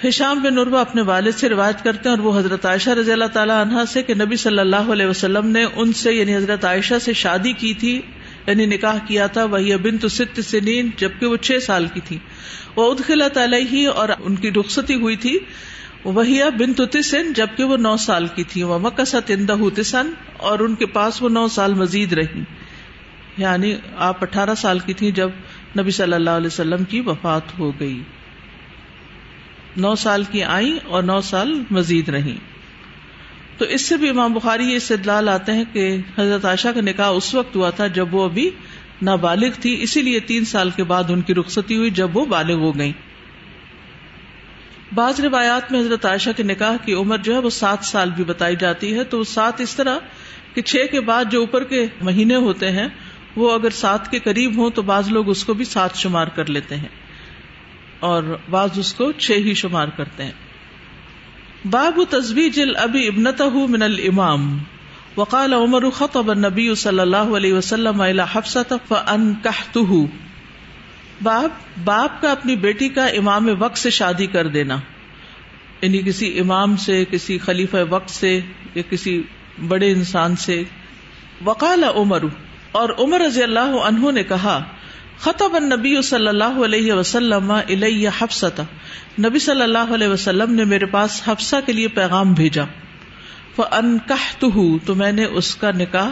ہشام 0.04 0.38
بن 0.40 0.58
عربہ 0.58 0.78
اپنے 0.78 1.02
والد 1.02 1.38
سے 1.38 1.48
روایت 1.48 1.84
کرتے 1.84 2.08
ہیں 2.08 2.16
اور 2.16 2.24
وہ 2.24 2.38
حضرت 2.38 2.66
عائشہ 2.66 2.90
رضی 2.90 3.12
اللہ 3.12 3.32
تعالیٰ 3.32 3.60
عنہ 3.64 3.84
سے 3.88 4.02
کہ 4.02 4.14
نبی 4.14 4.36
صلی 4.36 4.58
اللہ 4.58 4.88
علیہ 4.92 5.06
وسلم 5.06 5.46
نے 5.46 5.64
ان 5.76 5.92
سے 5.92 6.12
یعنی 6.12 6.36
حضرت 6.36 6.64
عائشہ 6.64 6.98
سے 7.00 7.12
شادی 7.12 7.52
کی 7.52 7.74
تھی۔ 7.74 8.00
یعنی 8.46 8.66
نکاح 8.66 8.98
کیا 9.06 9.26
تھا، 9.26 9.44
وہی 9.44 9.76
بن 9.76 9.98
تو 9.98 10.08
ست 10.08 10.40
سنین، 10.44 10.90
جبکہ 10.96 11.26
وہ 11.26 11.36
چھ 11.36 11.52
سال 11.62 11.86
کی 11.86 12.00
تھی۔ 12.00 12.18
وہ 12.76 12.92
ادخلت 12.92 13.38
علیہ 13.38 13.88
اور 13.88 14.08
ان 14.20 14.36
کی 14.36 14.50
رخصتی 14.50 14.94
ہوئی 14.94 15.16
تھی۔ 15.16 15.38
وہی 16.04 16.40
بن 16.58 16.72
تو 16.72 16.86
تسن، 16.86 17.32
جبکہ 17.32 17.64
وہ 17.64 17.76
نو 17.76 17.96
سال 17.96 18.26
کی 18.26 18.44
تھی۔ 18.44 18.62
وہ 18.62 18.78
مکست 18.78 19.30
اندہ 19.30 19.56
تسن 19.76 20.10
اور 20.36 20.58
ان 20.58 20.74
کے 20.74 20.86
پاس 20.86 21.22
وہ 21.22 21.28
نو 21.28 21.48
سال 21.48 21.74
مزید 21.74 22.12
رہی۔ 22.12 22.40
یعنی 23.36 23.74
آپ 23.96 24.22
اٹھارہ 24.22 24.54
سال 24.56 24.78
کی 24.78 24.94
تھی 24.94 25.12
جب 25.12 25.30
نبی 25.78 25.90
صلی 25.90 26.14
اللہ 26.14 26.30
علیہ 26.30 26.46
وسلم 26.46 26.84
کی 26.84 27.00
وفات 27.00 27.58
ہو 27.58 27.80
گئی۔ 27.80 28.02
نو 29.76 29.94
سال 29.94 30.24
کی 30.30 30.42
آئی 30.42 30.78
اور 30.88 31.02
نو 31.02 31.20
سال 31.20 31.62
مزید 31.70 32.08
رہی 32.08 32.36
تو 33.60 33.66
اس 33.66 33.82
سے 33.82 33.96
بھی 33.96 34.08
امام 34.08 34.32
بخاری 34.32 34.64
یہ 34.64 34.76
استدلال 34.76 35.28
آتے 35.28 35.52
ہیں 35.52 35.64
کہ 35.72 35.96
حضرت 36.18 36.44
عائشہ 36.44 36.68
کا 36.74 36.80
نکاح 36.80 37.06
اس 37.06 37.34
وقت 37.34 37.56
ہوا 37.56 37.70
تھا 37.70 37.86
جب 37.86 38.14
وہ 38.14 38.24
ابھی 38.24 38.50
نابالغ 39.02 39.48
تھی، 39.60 39.82
اسی 39.82 40.02
لیے 40.02 40.20
تین 40.20 40.44
سال 40.44 40.70
کے 40.70 40.84
بعد 40.84 41.04
ان 41.08 41.20
کی 41.20 41.34
رخصتی 41.34 41.76
ہوئی 41.76 41.90
جب 41.90 42.16
وہ 42.16 42.24
بالغ 42.24 42.54
ہو 42.54 42.78
گئی 42.78 42.92
بعض 44.94 45.20
روایات 45.20 45.72
میں 45.72 45.80
حضرت 45.80 46.06
عائشہ 46.06 46.30
کے 46.36 46.42
نکاح 46.42 46.76
کی 46.84 46.92
عمر 46.92 47.18
جو 47.18 47.34
ہے 47.34 47.38
وہ 47.38 47.50
سات 47.50 47.84
سال 47.84 48.10
بھی 48.10 48.24
بتائی 48.24 48.56
جاتی 48.56 48.94
ہے۔ 48.94 49.04
تو 49.04 49.24
سات 49.24 49.60
اس 49.60 49.74
طرح 49.74 49.98
کہ 50.54 50.62
چھ 50.62 50.76
کے 50.90 51.00
بعد 51.00 51.24
جو 51.30 51.40
اوپر 51.40 51.64
کے 51.64 51.86
مہینے 52.02 52.34
ہوتے 52.34 52.70
ہیں، 52.70 52.88
وہ 53.36 53.52
اگر 53.52 53.70
سات 53.70 54.10
کے 54.10 54.18
قریب 54.18 54.56
ہوں 54.56 54.70
تو 54.70 54.82
بعض 54.82 55.08
لوگ 55.08 55.28
اس 55.28 55.44
کو 55.44 55.54
بھی 55.54 55.64
سات 55.64 55.94
شمار 55.94 56.26
کر 56.26 56.50
لیتے 56.50 56.76
ہیں 56.76 56.88
اور 58.00 58.36
بعض 58.50 58.78
اس 58.78 58.94
کو 58.94 59.12
چھ 59.12 59.32
ہی 59.32 59.54
شمار 59.54 59.88
کرتے 59.88 60.24
ہیں۔ 60.24 60.49
باب 61.64 62.00
تصویر 62.10 62.52
ابی 62.76 63.06
ابنت 63.06 63.42
من 63.68 63.82
المام 63.82 64.58
وقال 65.16 65.52
عمر 65.52 65.90
خطب 65.90 66.30
النبی 66.30 66.74
صلی 66.74 67.00
اللہ 67.00 67.16
علیہ 67.16 67.52
وسلم 67.52 68.02
باب، 71.22 71.50
باپ 71.84 72.22
کا 72.22 72.30
اپنی 72.30 72.56
بیٹی 72.56 72.88
کا 72.88 73.06
امام 73.06 73.48
وقت 73.58 73.78
سے 73.78 73.90
شادی 73.90 74.26
کر 74.26 74.46
دینا. 74.46 74.76
یعنی 75.82 76.02
کسی 76.02 76.40
امام 76.40 76.76
سے، 76.76 77.04
کسی 77.04 77.38
خلیفہ 77.38 77.76
وقت 77.90 78.10
سے، 78.10 78.40
یا 78.74 78.82
کسی 78.90 79.22
بڑے 79.68 79.92
انسان 79.92 80.36
سے. 80.36 80.62
وقال 81.44 81.84
عمر، 81.84 82.22
اور 82.72 82.88
عمر 82.98 83.20
رضی 83.20 83.42
اللہ 83.42 83.76
عنہ 83.84 84.10
نے 84.10 84.22
کہا 84.22 84.62
خطب 85.20 85.58
نبی 85.58 86.02
صلی 86.02 86.28
اللہ 86.28 86.64
علیہ 86.64 86.92
وسلم 86.92 87.52
حفصتا 88.18 88.62
نبی 89.18 89.38
صلی 89.38 89.62
اللہ 89.62 89.94
علیہ 89.94 90.08
وسلم 90.08 90.54
نے 90.54 90.64
میرے 90.64 90.86
پاس 90.86 91.22
حفصہ 91.28 91.56
کے 91.66 91.72
لیے 91.72 91.88
پیغام 91.88 92.32
بھیجا۔ 92.32 92.64
فَأَنْكَحْتُهُ 93.56 94.78
تو 94.86 94.94
میں 94.94 95.12
نے 95.12 95.24
اس 95.24 95.54
کا 95.54 95.70
نکاح 95.70 96.08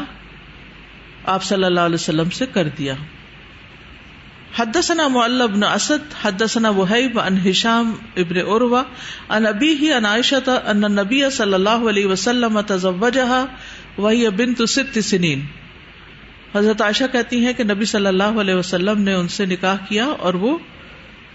آپ 1.24 1.42
صلی 1.42 1.64
اللہ 1.64 1.80
علیہ 1.80 1.94
وسلم 1.94 2.30
سے 2.30 2.46
کر 2.46 2.68
دیا۔ 2.78 2.94
حدثنا 4.58 5.08
معلب 5.08 5.50
بن 5.50 5.62
اسد، 5.62 6.24
حدثنا 6.24 6.68
وحیب 6.68 7.20
ان 7.20 7.50
ہشام 7.50 7.92
ابن 8.16 8.36
عروہ 8.36 8.82
ان 9.28 9.46
ابی 9.46 9.76
ہی 9.80 9.92
ان 9.92 10.04
عائشہ، 10.04 10.50
ان 10.66 10.80
نبی 10.80 11.30
صلی 11.30 11.54
اللہ 11.54 11.88
علیہ 11.88 12.06
وسلم 12.06 12.60
تزوجها 12.60 13.44
وهي 13.98 14.26
بنت 14.36 14.62
ست 14.68 14.98
سنین۔ 15.04 15.67
حضرت 16.54 16.82
عائشہ 16.82 17.04
کہتی 17.12 17.46
ہیں 17.46 17.52
کہ 17.52 17.64
نبی 17.64 17.84
صلی 17.84 18.06
اللہ 18.06 18.40
علیہ 18.40 18.54
وسلم 18.54 19.02
نے 19.02 19.14
ان 19.14 19.28
سے 19.28 19.46
نکاح 19.46 19.76
کیا 19.88 20.04
اور 20.04 20.34
وہ 20.34 20.58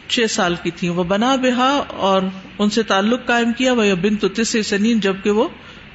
چھ 0.07 0.25
سال 0.29 0.55
کی 0.63 0.71
تھی 0.71 0.89
وہ 0.89 1.03
بنا 1.03 1.35
بہا 1.35 1.83
اور 1.87 2.21
ان 2.59 2.69
سے 2.69 2.83
تعلق 2.83 3.25
قائم 3.25 3.51
کیا۔ 3.53 3.73
وہ 3.73 3.83
بن 4.01 4.15
تو 4.15 4.27
تس 4.27 4.55
سنین 4.65 4.99
جبکہ 4.99 5.31
وہ 5.31 5.47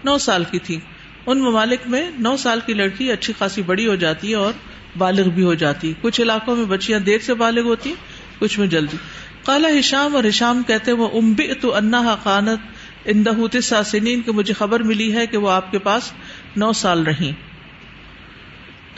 نو 0.04 0.18
سال 0.18 0.44
کی 0.50 0.58
تھی 0.58 0.80
ان 1.26 1.38
ممالک 1.38 1.78
میں 1.86 2.10
نو 2.18 2.36
سال 2.36 2.60
کی 2.66 2.72
لڑکی 2.72 3.12
اچھی 3.12 3.32
خاصی 3.38 3.62
بڑی 3.62 3.86
ہو 3.86 3.94
جاتی 3.94 4.30
ہے 4.30 4.34
اور 4.34 4.52
بالغ 4.98 5.28
بھی 5.28 5.42
ہو 5.42 5.54
جاتی۔ 5.54 5.92
کچھ 6.00 6.20
علاقوں 6.20 6.56
میں 6.56 6.64
بچیاں 6.64 7.00
دیر 7.00 7.18
سے 7.18 7.34
بالغ 7.34 7.60
ہوتی، 7.60 7.94
کچھ 8.38 8.58
میں 8.58 8.66
جلدی۔ 8.66 8.96
کالا 9.44 9.68
ہشام 9.78 10.16
اور 10.16 10.24
ہشام 10.24 10.62
کہتے 10.66 10.92
وہ 10.92 11.08
امب 11.12 11.42
تو 11.60 11.74
انا 11.74 12.16
خانت 12.22 12.58
اندہ 13.04 13.30
تسا 13.52 13.82
سنین 13.82 14.20
کی 14.20 14.30
مجھے 14.30 14.54
خبر 14.54 14.80
ملی 14.80 15.14
ہے 15.14 15.26
کہ 15.26 15.36
وہ 15.36 15.50
آپ 15.50 15.70
کے 15.70 15.78
پاس 15.78 16.12
نو 16.56 16.72
سال 16.72 17.02
رہی 17.02 17.32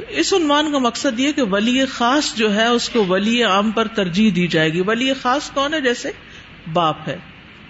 تو 0.00 0.07
اس 0.09 0.35
عنوان 0.35 0.73
کا 0.73 0.78
مقصد 0.78 1.21
یہ 1.21 1.33
کہ 1.33 1.42
ولی 1.42 1.85
خاص 1.85 2.35
جو 2.35 2.54
ہے، 2.54 2.66
اس 2.66 2.88
کو 2.88 3.04
ولی 3.04 3.45
عام 3.45 3.71
پر 3.71 3.88
ترجیح 3.88 4.30
دی 4.37 4.47
جائے 4.47 4.73
گی۔ 4.73 4.80
ولی 4.80 5.12
خاص 5.12 5.50
کون 5.50 5.75
ہے؟ 5.75 5.80
جیسے 5.80 6.11
باپ 6.73 6.97
ہے۔ 7.09 7.16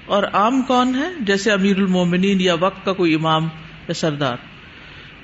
اور 0.06 0.22
عام 0.22 0.62
کون 0.62 0.94
ہے؟ 0.94 1.08
جیسے 1.20 1.52
امیر 1.52 1.76
المومنین 1.76 2.40
یا 2.40 2.54
وقت 2.60 2.84
کا 2.84 2.92
کوئی 2.92 3.14
امام 3.14 3.44
یا 3.88 3.94
سردار۔ 3.94 4.36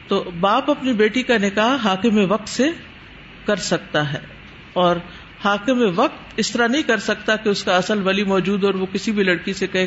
تو 0.09 0.31
باپ 0.41 0.71
اپنی 0.71 0.93
بیٹی 0.93 1.23
کا 1.23 1.39
نکاح 1.39 1.77
حاکم 1.77 2.33
وقت 2.33 2.49
سے 2.49 2.71
کر 3.47 3.57
سکتا 3.57 4.13
ہے۔ 4.13 4.19
اور 4.73 4.97
حاکم 5.45 5.83
وقت 5.95 6.35
اس 6.37 6.51
طرح 6.51 6.67
نہیں 6.67 6.83
کر 6.83 6.99
سکتا 6.99 7.37
کہ 7.37 7.49
اس 7.49 7.65
کا 7.65 7.77
اصل 7.77 8.07
ولی 8.07 8.25
موجود 8.25 8.65
اور 8.65 8.75
وہ 8.75 8.87
کسی 8.93 9.13
بھی 9.13 9.25
لڑکی 9.25 9.53
سے 9.53 9.67
کہے 9.67 9.87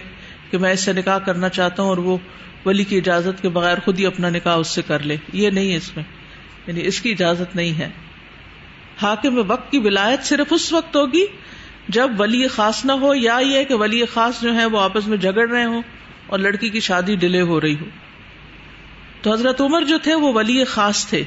کہ 0.52 0.58
میں 0.58 0.74
اس 0.74 0.80
سے 0.80 0.94
نکاح 0.94 1.18
کرنا 1.18 1.50
چاہتا 1.50 1.84
ہوں 1.84 1.90
اور 1.90 1.98
وہ 1.98 2.18
ولی 2.66 2.84
کی 2.84 2.98
اجازت 2.98 3.42
کے 3.42 3.50
بغیر 3.50 3.78
خود 3.86 4.00
ہی 4.00 4.06
اپنا 4.06 4.30
نکاح 4.30 4.56
اس 4.56 4.68
سے 4.68 4.82
کر 4.82 5.00
لے۔ 5.00 5.18
یہ 5.34 5.50
نہیں 5.50 5.72
ہے 5.72 5.78
اس 5.78 5.96
میں۔ 5.96 6.04
یعنی 6.70 6.88
اس 6.88 7.02
کی 7.02 7.12
اجازت 7.12 7.56
نہیں 7.56 7.80
ہے۔ 7.80 7.90
حاکم 9.02 9.42
وقت 9.48 9.72
کی 9.72 9.78
ولایت 9.78 10.24
صرف 10.24 10.48
اس 10.50 10.74
وقت 10.74 10.96
ہوگی 10.96 11.26
جب 11.88 12.12
ولی 12.20 12.48
خاص 12.48 12.86
نہ 12.86 12.92
ہو 12.92 13.16
یا 13.16 13.38
یہ 13.42 13.64
کہ 13.64 13.74
ولی 13.74 14.06
خاص 14.06 14.42
جو 14.42 14.56
ہے 14.56 14.66
وہ 14.66 14.80
آپس 14.80 15.08
میں 15.08 15.18
جگڑ 15.18 15.50
رہے 15.50 15.66
ہوں 15.66 15.82
اور 16.28 16.40
لڑکی 16.40 16.70
کی 16.70 16.80
شادی 16.80 17.16
ڈیلے 17.16 17.42
ہو 17.42 17.62
رہی 17.62 17.74
ہو۔ 17.74 17.86
تو 19.22 19.34
حضرت 19.34 19.62
عمر 19.62 19.82
جو 19.82 19.98
تھے 19.98 20.16
وہ 20.16 20.34
ولی 20.34 20.64
خاص 20.64 21.08
تھے۔ 21.08 21.24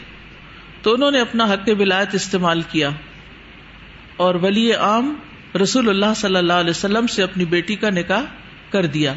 تو 0.83 0.95
انہوں 0.95 1.11
نے 1.11 1.21
اپنا 1.21 1.45
حق 1.45 1.71
ولایت 1.79 2.15
استعمال 2.15 2.63
کیا۔ 2.63 2.91
اور 4.17 4.35
ولی 4.35 4.73
عام 4.73 5.15
رسول 5.63 5.89
اللہ 5.89 6.15
صلی 6.17 6.37
اللہ 6.37 6.53
علیہ 6.53 6.71
وسلم 6.71 7.07
سے 7.07 7.23
اپنی 7.23 7.45
بیٹی 7.45 7.77
کا 7.77 7.91
نکاح 7.91 8.23
کر 8.71 8.87
دیا۔ 8.87 9.15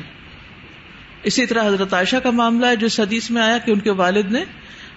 اسی 1.23 1.45
طرح 1.45 1.67
حضرت 1.67 1.93
عائشہ 1.93 2.15
کا 2.15 2.31
معاملہ 2.31 2.65
ہے، 2.65 2.75
جو 2.75 2.87
حدیث 2.99 3.31
میں 3.31 3.41
آیا 3.41 3.57
کہ 3.57 3.71
ان 3.71 3.79
کے 3.79 3.91
والد 3.91 4.31
نے 4.31 4.43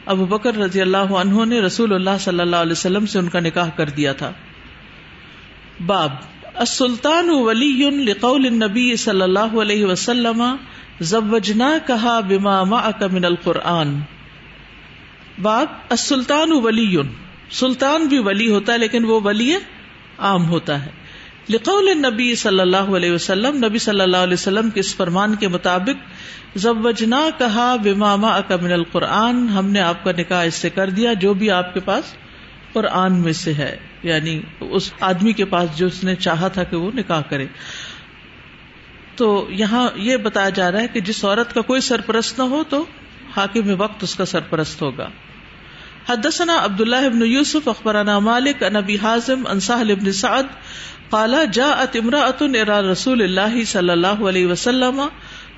ابو 0.09 0.27
بکر 0.27 0.57
رضی 0.57 0.81
اللہ 0.81 0.97
عنہ 0.97 1.45
نے 1.45 1.61
رسول 1.61 1.95
اللہ 1.95 2.11
صلی 2.21 2.41
اللہ 2.41 2.57
علیہ 2.57 2.73
وسلم 2.73 3.07
سے 3.07 3.19
ان 3.19 3.29
کا 3.29 3.41
نکاح 3.41 3.69
کر 3.77 3.89
دیا 3.89 4.13
تھا۔ 4.13 4.33
باب، 5.87 6.13
السلطان 6.55 7.31
ولی 7.31 7.91
لقول 7.91 8.47
النبی 8.47 8.97
صلی 8.97 9.23
اللہ 9.23 9.61
علیہ 9.61 9.85
وسلم 9.85 10.43
زوجنا 11.01 11.79
کہا 11.87 12.21
بما 12.21 12.65
معک 12.65 13.03
من 13.03 13.25
القرآن۔ 13.25 13.99
باب، 15.43 15.67
السلطان 15.89 16.49
ولی۔ 16.53 16.97
سلطان 17.51 18.07
بھی 18.07 18.19
ولی 18.19 18.51
ہوتا 18.51 18.73
ہے 18.73 18.79
لیکن 18.79 19.05
وہ 19.05 19.21
ولی 19.25 19.55
عام 20.19 20.49
ہوتا 20.49 20.87
ہے۔ 20.87 20.91
لقول 21.51 21.89
نبی 21.97 22.35
صلی 22.35 22.61
اللہ 22.61 22.77
علیہ 22.77 23.13
وسلم، 23.13 23.65
نبی 23.65 23.79
صلی 23.79 24.01
اللہ 24.01 24.17
علیہ 24.17 24.33
وسلم 24.33 24.71
کے 24.71 24.81
اس 24.81 24.97
فرمان 24.97 25.35
کے 25.35 25.49
مطابق 25.49 26.07
زوجنا 26.59 27.21
کہا 27.39 27.77
بماما 27.77 28.29
اکمن 28.29 28.73
القرآن، 28.73 29.49
ہم 29.49 29.71
نے 29.71 29.81
آپ 29.81 30.05
کا 30.05 30.13
نکاح 30.19 30.45
اس 30.45 30.55
سے 30.55 30.71
کر 30.71 30.91
دیا 30.91 31.13
جو 31.13 31.35
بھی 31.35 31.51
آپ 31.51 31.75
کے 31.75 31.81
پاس 31.81 32.05
قرآن 32.73 33.21
میں 33.21 33.33
سے 33.33 33.55
ہے 33.55 33.77
یعنی 34.03 34.43
اس 34.61 34.93
آدمی 35.01 35.33
کے 35.33 35.45
پاس 35.45 35.79
جو 35.79 35.87
اس 35.87 36.05
نے 36.05 36.15
چاہا 36.15 36.49
تھا 36.49 36.65
کہ 36.65 36.77
وہ 36.77 36.91
نکاح 36.95 37.21
کرے۔ 37.21 37.47
تو 39.17 39.47
یہاں 39.51 39.89
یہ 39.97 40.17
بتایا 40.17 40.49
جا 40.49 40.73
رہا 40.73 40.81
ہے 40.81 40.89
کہ 40.89 41.01
جس 41.01 41.25
عورت 41.25 41.55
کا 41.55 41.61
کوئی 41.61 41.81
سرپرست 41.81 42.39
نہ 42.39 42.45
ہو 42.45 42.63
تو 42.69 42.85
حاکم 43.37 43.81
وقت 43.81 44.03
اس 44.03 44.15
کا 44.15 44.25
سرپرست 44.25 44.83
ہوگا۔ 44.83 45.09
حدثنا 46.09 46.65
عبداللہ 46.65 46.97
ابن 46.97 47.23
یوسف، 47.23 47.69
اخبرنا 47.69 48.19
مالک 48.19 48.63
ان 48.63 48.77
ابی 48.77 48.97
حازم 49.03 49.43
ان 49.47 49.61
سہل 49.61 49.91
ابن 49.91 50.13
سعد 50.13 50.43
قالا 51.11 51.45
جا 51.45 51.71
اتمرا 51.71 52.21
ارا 52.41 52.83
رسول 52.83 53.23
اللہ 53.23 53.65
صلی 53.65 53.91
اللہ 53.91 54.07
علیہ 54.07 54.47
وسلم 54.47 55.03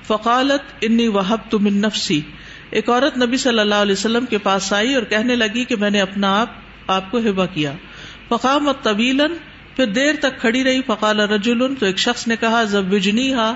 فقالت 0.07 0.73
انی 0.81 1.07
وحب 1.07 1.53
من 1.53 1.73
نفسی 1.73 2.21
ایک 2.69 2.89
عورت 2.89 3.17
نبی 3.17 3.37
صلی 3.37 3.59
اللہ 3.59 3.75
علیہ 3.75 3.91
وسلم 3.91 4.25
کے 4.25 4.37
پاس 4.37 4.73
آئی 4.73 4.95
اور 4.95 5.03
کہنے 5.03 5.35
لگی 5.35 5.65
کہ 5.65 5.75
میں 5.75 5.89
نے 5.89 6.01
اپنا 6.01 6.41
آپ 6.41 6.49
آپ 6.87 7.11
کو 7.11 7.17
ہبا 7.17 7.45
کیا۔ 7.45 7.71
فقام 8.29 8.71
طویل 8.71 9.21
پھر 9.75 9.85
دیر 9.85 10.15
تک 10.19 10.39
کھڑی 10.39 10.63
رہی۔ 10.63 10.81
فقال 10.87 11.19
رجول 11.19 11.75
تو 11.75 11.85
ایک 11.85 11.97
شخص 11.97 12.27
نے 12.27 12.35
کہا 12.35 12.63
زب 12.63 12.93
وجنی 12.93 13.33
ہا 13.33 13.55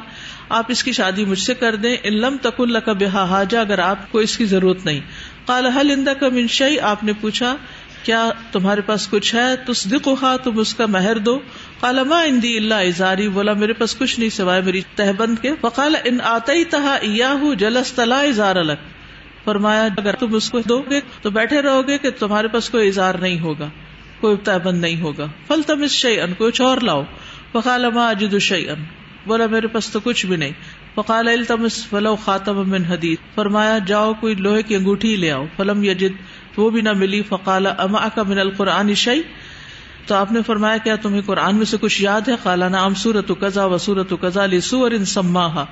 آپ 0.50 0.66
اس 0.68 0.84
کی 0.84 0.92
شادی 0.92 1.26
مجھ 1.26 1.40
سے 1.40 1.54
کر 1.54 1.76
دیں۔ 1.76 1.96
علم 2.04 2.38
تک 2.42 2.60
اللہ 2.60 2.78
کا 2.78 2.94
بحا 2.94 3.24
حاجہ، 3.24 3.58
اگر 3.58 3.80
آپ 3.80 4.12
کو 4.12 4.20
اس 4.20 4.38
کی 4.38 4.46
ضرورت 4.46 4.86
نہیں۔ 4.86 5.00
کال 5.46 5.66
حل 5.66 5.92
اندا 5.92 6.14
کا 6.14 6.30
منشئی 6.30 6.80
آپ 6.80 7.04
نے 7.04 7.14
پوچھا، 7.22 7.56
کیا 8.04 8.30
تمہارے 8.52 8.82
پاس 8.82 9.08
کچھ 9.08 9.36
ہے؟ 9.36 9.56
تصدق 9.56 10.08
ہا 10.22 10.38
تم 10.38 10.60
اس 10.60 10.74
کا 10.74 10.86
مہر 10.86 11.18
دو۔ 11.18 11.40
کالا 11.86 12.20
اندی 12.20 12.58
اللہ 12.58 12.74
ازاری 12.74 13.30
بولا، 13.30 13.54
میرے 13.54 13.74
پاس 13.74 13.96
کچھ 13.96 14.20
نہیں 14.20 14.30
سوائے 14.30 14.62
میری 14.62 14.82
تہبند 14.96 15.40
کے۔ 15.42 15.52
فقال، 15.62 15.96
ان 16.06 16.18
آتا 16.24 16.54
ہی 16.54 16.64
تہا 16.66 16.98
جلس 17.54 17.94
تلا 17.94 18.20
ازار 18.20 18.56
الگ 18.56 18.86
فرمایا، 19.44 19.88
اگر 19.98 20.16
تم 20.16 20.36
اس 20.36 20.50
کو 20.50 20.60
دو 20.60 20.82
گے 20.82 21.00
تو 21.22 21.30
بیٹھے 21.30 21.62
رہو 21.62 21.88
گے 21.88 21.98
کہ 21.98 22.10
تمہارے 22.20 22.48
پاس 22.48 22.70
کوئی 22.70 22.88
اظہار 22.88 23.16
نہیں 23.16 23.40
ہوگا، 23.40 23.70
کوئی 24.20 24.38
تہبند 24.38 24.82
نہیں 24.82 25.02
ہوگا۔ 25.02 25.26
فل 25.48 25.62
تم 25.62 25.82
اس 25.82 25.92
شعی 25.92 26.20
ان 26.20 26.34
کچھ 26.38 26.62
اور 26.62 26.78
لاؤ۔ 26.78 27.04
فقال، 27.52 27.92
ما 27.94 28.10
اجد 28.10 28.40
شعی 28.40 28.70
ان 28.70 28.84
بولا، 29.26 29.46
میرے 29.46 29.68
پاس 29.68 29.90
تو 29.90 30.00
کچھ 30.00 30.26
بھی 30.26 30.36
نہیں۔ 30.36 30.52
فقال، 30.96 31.28
التمس 31.28 31.88
فلو 31.88 32.16
خاتم 32.16 32.70
من 32.70 32.86
حدید۔ 32.86 33.36
فرمایا، 33.36 33.78
جاؤ، 33.88 34.14
کوئی 34.14 34.36
لوہے 34.36 34.64
کی 34.64 34.76
انگوٹھی 34.76 35.16
لے 35.16 35.32
آؤ۔ 35.32 35.46
فلم 35.58 35.84
یجد، 35.84 36.14
وہ 36.58 36.70
بھی 36.70 36.82
نہ 36.82 36.94
ملی۔ 36.94 37.22
فقال 37.22 37.68
اما 37.68 38.08
کا 38.16 38.24
من 38.24 38.40
القرآن 38.40 38.94
شعی 38.94 39.22
تو 40.06 40.16
آپ 40.16 40.32
نے 40.32 40.42
فرمایا 40.42 40.78
کیا 40.78 40.96
تمہیں 40.96 41.22
قرآن 41.26 41.56
میں 41.56 41.66
سے 41.66 41.78
کچھ 41.82 42.02
یاد 42.02 42.22
ہے؟ 42.28 42.34
خالہ 42.44 42.66
نام 42.66 42.94
سورت 42.94 43.32
قزا 43.40 43.66
و 43.66 43.78
سورت 43.78 44.14
و 44.14 44.18
قزا 44.22 44.46
لی 44.46 44.60
سور 44.60 44.92
ان 44.92 45.06
سما 45.06 45.64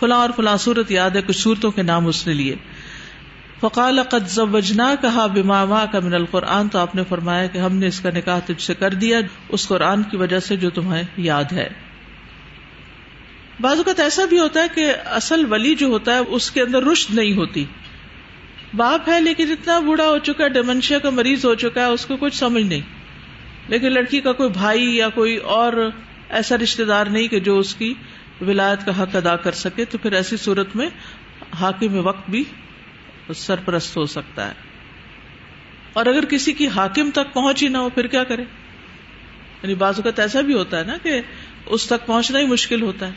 فلاں 0.00 0.18
اور 0.18 0.30
فلاں 0.36 0.56
سورت 0.56 0.90
یاد 0.90 1.10
ہے، 1.10 1.22
کچھ 1.22 1.36
سورتوں 1.36 1.70
کے 1.70 1.82
نام 1.82 2.06
اس 2.06 2.26
نے 2.26 2.34
لیے۔ 2.34 2.54
فقال 3.60 4.02
قد 4.02 4.28
زوجنا 4.28 4.94
کہا 5.00 5.26
بما 5.26 5.84
کا 5.92 6.00
من 6.00 6.14
القرآن 6.14 6.68
تو 6.68 6.78
آپ 6.78 6.94
نے 6.94 7.02
فرمایا 7.08 7.46
کہ 7.46 7.58
ہم 7.58 7.76
نے 7.76 7.86
اس 7.86 8.00
کا 8.00 8.10
نکاح 8.10 8.38
تجھ 8.38 8.62
سے 8.62 8.74
کر 8.74 8.90
دیا، 8.90 9.20
اس 9.48 9.68
قرآن 9.68 10.02
کی 10.02 10.16
وجہ 10.16 10.38
سے 10.38 10.56
جو 10.56 10.70
تمہیں 10.70 11.02
یاد 11.16 11.52
ہے۔ 11.52 11.68
بعض 13.60 13.76
اوقات 13.76 14.00
ایسا 14.00 14.24
بھی 14.24 14.38
ہوتا 14.38 14.60
ہے 14.60 14.66
کہ 14.74 14.92
اصل 15.04 15.52
ولی 15.52 15.74
جو 15.74 15.86
ہوتا 15.86 16.14
ہے، 16.14 16.18
اس 16.18 16.50
کے 16.50 16.62
اندر 16.62 16.82
رشت 16.82 17.10
نہیں 17.10 17.36
ہوتی۔ 17.36 17.64
باپ 18.74 19.08
ہے 19.08 19.20
لیکن 19.20 19.52
اتنا 19.52 19.78
بوڑھا 19.78 20.08
ہو 20.08 20.18
چکا 20.18 20.44
ہے، 20.44 20.48
ڈیمنشیا 20.48 20.98
کا 20.98 21.10
مریض 21.10 21.44
ہو 21.44 21.54
چکا 21.54 21.80
ہے، 21.80 21.86
اس 21.86 22.06
کو 22.06 22.16
کچھ 22.16 22.36
سمجھ 22.36 22.62
نہیں۔ 22.62 23.01
لیکن 23.68 23.92
لڑکی 23.92 24.20
کا 24.20 24.32
کوئی 24.32 24.50
بھائی 24.50 24.96
یا 24.96 25.08
کوئی 25.08 25.36
اور 25.36 25.90
ایسا 26.28 26.56
رشتے 26.56 26.84
دار 26.84 27.06
نہیں 27.06 27.28
کہ 27.28 27.40
جو 27.40 27.58
اس 27.58 27.74
کی 27.74 27.94
ولایت 28.40 28.86
کا 28.86 29.02
حق 29.02 29.16
ادا 29.16 29.36
کر 29.36 29.52
سکے، 29.52 29.84
تو 29.84 29.98
پھر 29.98 30.12
ایسی 30.12 30.36
صورت 30.36 30.76
میں 30.76 30.86
حاکم 31.60 32.06
وقت 32.06 32.30
بھی 32.30 32.44
سرپرست 33.34 33.96
ہو 33.96 34.06
سکتا 34.06 34.48
ہے۔ 34.48 34.52
اور 35.92 36.06
اگر 36.06 36.24
کسی 36.24 36.52
کی 36.52 36.68
حاکم 36.68 37.10
تک 37.10 37.34
پہنچ 37.34 37.62
ہی 37.62 37.68
نہ 37.68 37.78
ہو، 37.78 37.88
پھر 37.88 38.06
کیا 38.06 38.24
کرے؟ 38.24 38.42
یعنی 39.62 39.74
بعض 39.74 39.94
اوقات 39.96 40.18
ایسا 40.18 40.40
بھی 40.40 40.54
ہوتا 40.54 40.78
ہے 40.78 40.84
نا 40.84 40.96
کہ 41.02 41.20
اس 41.66 41.86
تک 41.86 42.06
پہنچنا 42.06 42.38
ہی 42.38 42.46
مشکل 42.46 42.82
ہوتا 42.82 43.06
ہے۔ 43.06 43.12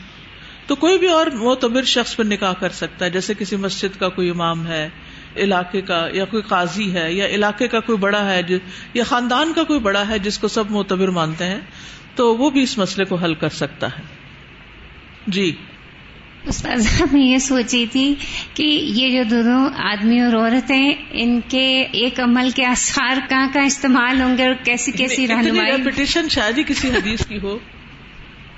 تو 0.67 0.75
کوئی 0.75 0.99
بھی 0.99 1.07
اور 1.07 1.27
معتبر 1.27 1.83
شخص 1.83 2.15
پر 2.15 2.23
نکاح 2.23 2.53
کر 2.53 2.69
سکتا 2.69 3.05
ہے، 3.05 3.09
جیسے 3.09 3.33
کسی 3.39 3.55
مسجد 3.55 3.99
کا 3.99 4.09
کوئی 4.09 4.29
امام 4.29 4.67
ہے 4.67 4.89
علاقے 5.37 5.81
کا 5.81 6.07
یا 6.13 6.25
کوئی 6.25 6.43
قاضی 6.43 6.93
ہے 6.93 7.13
یا 7.13 7.25
علاقے 7.25 7.67
کا 7.67 7.79
کوئی 7.79 7.97
بڑا 7.97 8.33
ہے 8.33 8.41
یا 8.93 9.03
خاندان 9.03 9.53
کا 9.53 9.63
کوئی 9.63 9.79
بڑا 9.79 10.07
ہے 10.07 10.19
جس 10.19 10.39
کو 10.39 10.47
سب 10.47 10.71
معتبر 10.71 11.07
مانتے 11.07 11.45
ہیں 11.45 11.59
تو 12.15 12.37
وہ 12.37 12.49
بھی 12.49 12.61
اس 12.61 12.77
مسئلے 12.77 13.05
کو 13.05 13.15
حل 13.15 13.33
کر 13.33 13.49
سکتا 13.49 13.87
ہے۔ 13.87 14.03
جی۔ 15.27 15.51
استاذ 16.47 16.87
میں 17.11 17.21
یہ 17.21 17.37
سوچی 17.37 17.85
تھی 17.85 18.15
کہ 18.53 18.63
یہ 18.81 19.23
جو 19.23 19.29
دونوں 19.29 19.69
آدمی 19.77 20.19
اور 20.19 20.33
عورت 20.33 20.71
ہیں 20.71 20.93
ان 21.11 21.39
کے 21.47 21.81
ایک 21.91 22.19
عمل 22.19 22.49
کے 22.49 22.65
آثار 22.65 23.29
کہاں 23.29 23.47
کہاں 23.53 23.65
استعمال 23.65 24.21
ہوں 24.21 24.37
گے 24.37 24.45
اور 24.45 24.53
کیسی 24.63 24.91
کیسی 24.91 25.27
رہنمائی؟ 25.27 25.83
پٹیشن 25.83 26.29
شادی 26.29 26.63
کسی 26.63 26.89
حدیث 26.89 27.25
کی 27.25 27.39
ہو۔ 27.43 27.59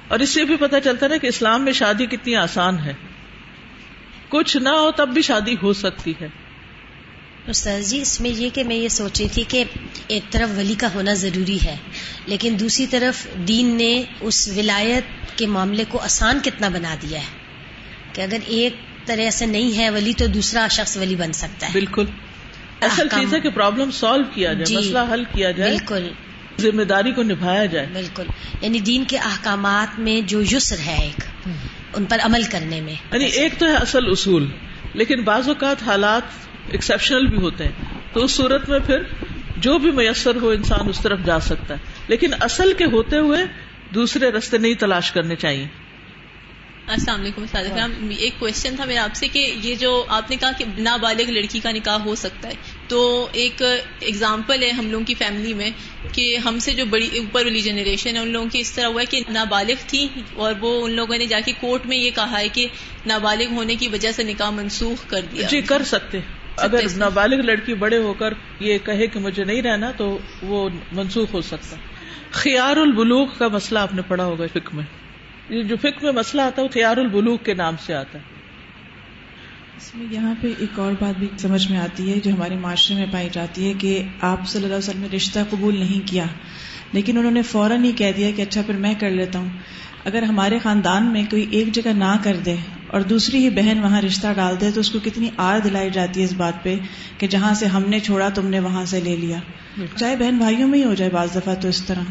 اور 0.07 0.19
اس 0.19 0.29
سے 0.29 0.45
بھی 0.45 0.55
پتا 0.55 0.79
چلتا 0.79 1.07
نا 1.07 1.17
کہ 1.17 1.27
اسلام 1.27 1.63
میں 1.63 1.73
شادی 1.73 2.05
کتنی 2.05 2.35
آسان 2.35 2.79
ہے۔ 2.79 2.93
کچھ 4.29 4.57
نہ 4.57 4.69
ہو 4.69 4.91
تب 4.91 5.09
بھی 5.09 5.21
شادی 5.21 5.55
ہو 5.61 5.73
سکتی 5.73 6.13
ہے۔ 6.21 6.27
استاذ 7.47 7.89
جی 7.89 8.01
اس 8.01 8.21
میں 8.21 8.29
یہ 8.29 8.49
کہ 8.53 8.63
میں 8.63 8.75
یہ 8.75 8.87
سوچ 8.87 9.21
رہی 9.21 9.29
تھی 9.29 9.43
کہ 9.47 9.63
ایک 10.07 10.23
طرف 10.31 10.57
ولی 10.57 10.73
کا 10.73 10.87
ہونا 10.95 11.13
ضروری 11.13 11.57
ہے 11.65 11.75
لیکن 12.25 12.55
دوسری 12.59 12.87
طرف 12.87 13.27
دین 13.47 13.65
نے 13.65 14.03
اس 14.21 14.47
ولایت 14.47 15.37
کے 15.37 15.47
معاملے 15.47 15.83
کو 15.89 15.97
آسان 15.97 16.39
کتنا 16.43 16.69
بنا 16.69 16.95
دیا 17.01 17.19
ہے۔ 17.19 17.25
کہ 18.13 18.21
اگر 18.21 18.37
ایک 18.45 18.75
طرح 19.05 19.29
سے 19.29 19.45
نہیں 19.45 19.77
ہے 19.77 19.89
ولی 19.89 20.13
تو 20.13 20.27
دوسرا 20.27 20.67
شخص 20.67 20.97
ولی 20.97 21.15
بن 21.15 21.33
سکتا 21.33 21.67
ہے۔ 21.67 21.71
بالکل۔ 21.73 22.05
اصل 22.81 23.07
چیز 23.07 23.33
ہے 23.33 23.39
کہ 23.39 23.49
پرابلم 23.49 23.91
سالو 23.91 24.23
کیا 24.33 24.53
جائے 24.53 24.65
جی۔ 24.65 24.77
مسئلہ 24.77 24.99
حل 25.13 25.23
کیا 25.23 25.51
جائے 25.51 25.71
بالکل۔ 25.71 26.09
ذمہ 26.59 26.83
داری 26.83 27.11
کو 27.11 27.23
نبھایا 27.23 27.65
جائے۔ 27.65 27.87
بالکل۔ 27.93 28.23
یعنی 28.61 28.79
دین 28.79 29.03
کے 29.03 29.17
احکامات 29.17 29.99
میں 29.99 30.21
جو 30.21 30.41
یسر 30.41 30.75
ہے 30.85 30.97
ایک 31.01 31.49
ان 31.97 32.05
پر 32.05 32.17
عمل 32.21 32.43
کرنے 32.43 32.81
میں۔ 32.81 32.93
یعنی 33.13 33.25
ایک 33.25 33.53
تو 33.57 33.65
ہے 33.65 33.75
اصل 33.75 34.09
اصول 34.11 34.49
لیکن 34.93 35.23
بعض 35.23 35.47
اوقات 35.47 35.83
حالات 35.83 36.21
ایکسپشنل 36.71 37.27
بھی 37.27 37.37
ہوتے 37.37 37.63
ہیں۔ 37.63 37.71
تو 38.13 38.23
اس 38.23 38.31
صورت 38.31 38.69
میں 38.69 38.79
پھر 38.79 38.97
جو 39.57 39.79
بھی 39.79 39.91
میسر 39.91 40.35
ہو 40.35 40.49
انسان 40.49 40.89
اس 40.89 40.99
طرف 40.99 41.19
جا 41.25 41.39
سکتا 41.39 41.73
ہے۔ 41.73 41.79
لیکن 42.07 42.31
اصل 42.39 42.73
کے 42.73 42.85
ہوتے 42.85 43.17
ہوئے 43.17 43.43
دوسرے 43.93 44.31
رستے 44.31 44.57
نہیں 44.57 44.73
تلاش 44.73 45.11
کرنے 45.11 45.35
چاہیے۔ 45.35 45.67
السلام 46.87 47.21
علیکم 47.21 47.45
صاحب 47.51 47.89
ایک 48.17 48.33
کوشچن 48.39 48.75
تھا 48.75 48.85
میرا 48.85 49.03
آپ 49.03 49.15
سے 49.15 49.27
کہ 49.27 49.53
یہ 49.63 49.75
جو 49.75 50.05
آپ 50.07 50.29
نے 50.29 50.35
کہا 50.35 50.51
کہ 50.57 50.65
نابالغ 50.77 51.31
لڑکی 51.31 51.59
کا 51.59 51.71
نکاح 51.71 51.97
ہو 51.97 52.15
سکتا 52.15 52.49
ہے۔ 52.49 52.53
تو 52.87 53.27
ایک 53.31 53.61
ایگزامپل 53.99 54.63
ہے 54.63 54.69
ہم 54.69 54.91
لوگوں 54.91 55.05
کی 55.05 55.13
فیملی 55.13 55.53
میں 55.53 55.69
کہ 56.11 56.37
ہم 56.37 56.59
سے 56.59 56.73
جو 56.73 56.85
بڑی 56.85 57.09
اوپر 57.17 57.45
والی 57.45 57.61
جنریشن 57.61 58.15
ہے 58.15 58.21
ان 58.21 58.27
لوگوں 58.27 58.49
کی 58.51 58.59
اس 58.59 58.71
طرح 58.71 58.85
ہوا 58.85 59.01
ہے 59.01 59.05
کہ 59.05 59.21
نابالغ 59.29 59.75
تھی 59.87 60.07
اور 60.33 60.53
وہ 60.59 60.85
ان 60.85 60.91
لوگوں 60.91 61.17
نے 61.17 61.25
جا 61.25 61.39
کے 61.45 61.51
کورٹ 61.59 61.85
میں 61.85 61.97
یہ 61.97 62.11
کہا 62.15 62.39
ہے 62.39 62.49
کہ 62.49 62.67
نابالغ 63.05 63.51
ہونے 63.51 63.75
کی 63.75 63.87
وجہ 63.87 64.11
سے 64.11 64.23
نکاح 64.23 64.49
منسوخ 64.49 65.09
کر 65.09 65.21
دیا۔ 65.31 65.47
جی 65.47 65.61
کر 65.61 65.83
سکتے۔ 65.83 66.19
اگر 66.57 66.79
نابالغ 66.97 67.41
لڑکی 67.41 67.73
بڑے 67.73 67.97
ہو 67.97 68.13
کر 68.13 68.33
یہ 68.59 68.77
کہے 68.77 69.07
کہ 69.07 69.19
مجھے 69.19 69.43
نہیں 69.43 69.61
رہنا 69.61 69.91
تو 69.91 70.17
وہ 70.41 70.69
منسوخ 70.91 71.33
ہو 71.33 71.41
سکتا۔ 71.41 71.75
خیار 72.31 72.77
البلوغ 72.77 73.27
کا 73.37 73.47
مسئلہ 73.47 73.79
آپ 73.79 73.93
نے 73.93 74.01
پڑھا 74.07 74.25
ہوگا 74.25 74.47
فک 74.47 74.75
میں۔ 74.75 74.83
جو 75.63 75.75
فکر 75.77 76.03
میں 76.03 76.11
مسئلہ 76.11 76.41
آتا 76.41 76.61
ہے 76.61 76.67
وہ 76.67 76.73
خیار 76.73 76.97
البلوک 76.97 77.45
کے 77.45 77.53
نام 77.53 77.75
سے 77.85 77.93
آتا 77.93 78.19
ہے۔ 78.19 78.23
اس 79.77 79.95
میں 79.95 80.05
یہاں 80.11 80.33
پہ 80.41 80.53
ایک 80.57 80.79
اور 80.79 80.91
بات 80.99 81.19
بھی 81.19 81.27
سمجھ 81.37 81.71
میں 81.71 81.79
آتی 81.79 82.13
ہے 82.13 82.19
جو 82.19 82.33
ہمارے 82.33 82.55
معاشرے 82.55 82.95
میں 82.97 83.05
پائی 83.11 83.29
جاتی 83.31 83.67
ہے 83.67 83.73
کہ 83.73 84.03
آپ 84.21 84.47
صلی 84.47 84.63
اللہ 84.63 84.75
علیہ 84.75 84.89
وسلم 84.89 85.01
نے 85.01 85.07
رشتہ 85.15 85.39
قبول 85.49 85.79
نہیں 85.79 86.07
کیا 86.07 86.25
لیکن 86.93 87.17
انہوں 87.17 87.31
نے 87.31 87.41
فوراً 87.41 87.83
ہی 87.83 87.91
کہہ 87.91 88.11
دیا 88.17 88.31
کہ 88.35 88.41
اچھا 88.41 88.61
پھر 88.65 88.73
میں 88.73 88.93
کر 88.99 89.09
لیتا 89.09 89.39
ہوں۔ 89.39 89.49
اگر 90.05 90.23
ہمارے 90.23 90.59
خاندان 90.59 91.13
میں 91.13 91.23
کوئی 91.29 91.45
ایک 91.51 91.71
جگہ 91.71 91.89
نہ 91.89 92.15
کر 92.23 92.35
دے 92.35 92.55
اور 92.87 93.01
دوسری 93.01 93.37
ہی 93.37 93.49
بہن 93.49 93.79
وہاں 93.83 94.01
رشتہ 94.01 94.27
ڈال 94.35 94.61
دے 94.61 94.71
تو 94.71 94.79
اس 94.79 94.89
کو 94.89 94.99
کتنی 95.03 95.29
آر 95.37 95.59
دلائی 95.59 95.89
جاتی 95.89 96.19
ہے 96.19 96.25
اس 96.25 96.33
بات 96.33 96.63
پہ 96.63 96.75
کہ 97.17 97.27
جہاں 97.27 97.53
سے 97.53 97.65
ہم 97.65 97.83
نے 97.87 97.99
چھوڑا 97.99 98.29
تم 98.29 98.47
نے 98.47 98.59
وہاں 98.59 98.85
سے 98.85 98.99
لے 98.99 99.15
لیا۔ 99.15 99.37
چاہے 99.95 100.15
بہن 100.15 100.37
بھائیوں 100.37 100.67
میں 100.67 100.79
ہی 100.79 100.83
ہو 100.83 100.93
جائے 100.93 101.11
بعض 101.11 101.35
دفعہ 101.35 101.55
تو 101.55 101.67
اس 101.67 101.83
طرح۔ 101.83 102.01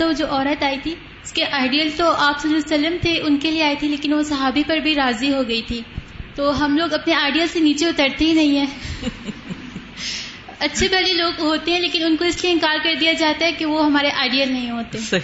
وہ 0.00 0.12
جو 0.12 0.26
عورت 0.30 0.62
آئی 0.62 0.76
تھی 0.82 0.94
اس 1.24 1.32
کے 1.32 1.44
آئیڈیل 1.44 1.90
تو 1.96 2.12
آپ 2.12 2.40
صلی 2.40 2.54
اللہ 2.54 2.74
علیہ 2.74 2.86
وسلم 2.86 2.98
تھے 3.00 3.20
ان 3.20 3.36
کے 3.36 3.50
لیے 3.50 3.62
آئی 3.62 3.76
تھی 3.78 3.88
لیکن 3.88 4.12
وہ 4.12 4.22
صحابی 4.22 4.62
پر 4.66 4.78
بھی 4.78 4.94
راضی 4.94 5.34
ہو 5.34 5.48
گئی 5.48 5.62
تھی۔ 5.62 5.80
تو 6.34 6.64
ہم 6.64 6.76
لوگ 6.76 6.92
اپنے 6.92 7.14
آئیڈیل 7.14 7.46
سے 7.46 7.60
نیچے 7.60 7.86
اترتے 7.86 8.24
ہی 8.24 8.32
نہیں 8.32 8.58
ہیں۔ 8.58 8.66
اچھے 10.58 10.88
پہلے 10.88 11.12
لوگ 11.12 11.32
ہوتے 11.40 11.72
ہیں 11.72 11.80
لیکن 11.80 12.04
ان 12.04 12.16
کو 12.16 12.24
اس 12.24 12.42
لیے 12.42 12.52
انکار 12.52 12.76
کر 12.84 12.94
دیا 13.00 13.12
جاتا 13.12 13.46
ہے 13.46 13.52
کہ 13.52 13.66
وہ 13.66 13.84
ہمارے 13.84 14.10
آئیڈیل 14.10 14.52
نہیں 14.52 14.70
ہوتے۔ 14.70 14.98
صحیح۔ 14.98 15.20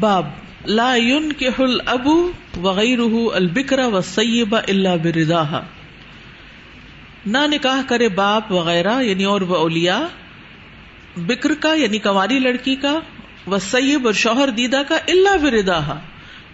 باب۔ 0.00 0.26
لا 0.64 0.94
کے 1.38 1.48
حل 1.58 1.78
ابو 1.86 2.32
وغیرہ 2.62 3.34
البکرا 3.34 3.86
و 3.86 4.00
سیبا 4.00 4.58
اللہ 4.68 4.96
بردا 5.02 5.42
نہ 7.26 7.38
نکاح 7.46 7.82
کرے 7.86 8.08
باپ 8.08 8.52
وغیرہ 8.52 9.02
یعنی 9.02 9.24
اور 9.24 9.40
وہ 9.40 9.56
اولیا 9.56 10.06
بکر 11.16 11.54
کا 11.54 11.74
یعنی 11.74 11.98
کماری 11.98 12.38
لڑکی 12.38 12.74
کا 12.76 13.00
و 13.46 13.58
سیب 13.58 14.06
اور 14.06 14.12
شوہر 14.12 14.48
دیدا 14.48 14.82
کا 14.82 14.96
اللہ 15.08 15.36
بردا 15.42 15.80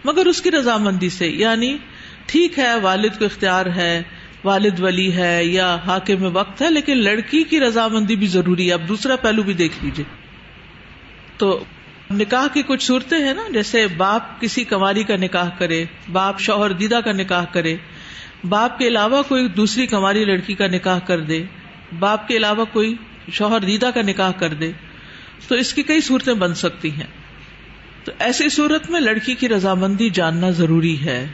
مگر 0.05 0.27
اس 0.27 0.43
کی 0.43 0.51
رضامندی 0.51 1.09
سے 1.09 1.29
یعنی 1.29 1.77
ٹھیک 2.27 2.59
ہے، 2.59 2.75
والد 2.75 3.19
کو 3.19 3.25
اختیار 3.25 3.67
ہے، 3.67 4.03
والد 4.45 4.81
ولی 4.81 5.13
ہے 5.13 5.45
یا 5.45 5.77
حاکم 5.87 6.21
میں 6.21 6.31
وقت 6.33 6.63
ہے، 6.63 6.71
لیکن 6.71 6.97
لڑکی 6.97 7.43
کی 7.43 7.61
رضامندی 7.61 8.17
بھی 8.17 8.27
ضروری 8.27 8.69
ہے۔ 8.69 8.73
اب 8.73 8.89
دوسرا 8.89 9.17
پہلو 9.17 9.43
بھی 9.43 9.53
دیکھ 9.53 9.85
لیجیے 9.85 10.05
تو 11.37 11.65
نکاح 12.11 12.47
کی 12.53 12.63
کچھ 12.63 12.85
صورتیں 12.85 13.19
ہیں 13.19 13.35
نا؟ 13.35 13.43
جیسے 13.53 13.87
باپ 13.87 14.41
کسی 14.41 14.65
کماری 14.65 15.05
کا 15.05 15.17
نکاح 15.17 15.49
کرے، 15.59 15.85
باپ 16.13 16.41
شوہر 16.41 16.73
دیدا 16.73 17.01
کا 17.01 17.13
نکاح 17.13 17.45
کرے، 17.45 17.77
باپ 18.49 18.79
کے 18.79 18.89
علاوہ 18.89 19.23
کوئی 19.23 19.49
دوسری 19.49 19.87
کماری 19.87 20.25
لڑکی 20.25 20.55
کا 20.55 20.67
نکاح 20.67 20.99
کر 20.99 21.21
دے، 21.21 21.45
باپ 21.99 22.29
کے 22.29 22.37
علاوہ 22.37 22.65
کوئی 22.73 22.95
شوہر 23.33 23.61
دیدا 23.61 23.91
کا 23.91 24.03
نکاح 24.03 24.33
کر 24.33 24.55
دے، 24.55 24.73
تو 25.49 25.55
اس 25.55 25.75
کی 25.75 25.83
کئی 25.83 26.01
صورتیں 26.01 26.35
بن 26.35 26.55
سکتی 26.55 26.91
ہیں۔ 26.91 27.07
تو 28.05 28.13
ایسی 28.19 28.49
صورت 28.49 28.91
میں 28.91 29.01
لڑکی 29.01 29.35
کی 29.35 29.49
رضامندی 29.49 30.11
جاننا 30.11 30.51
ضروری 30.51 31.05
ہے۔ 31.05 31.29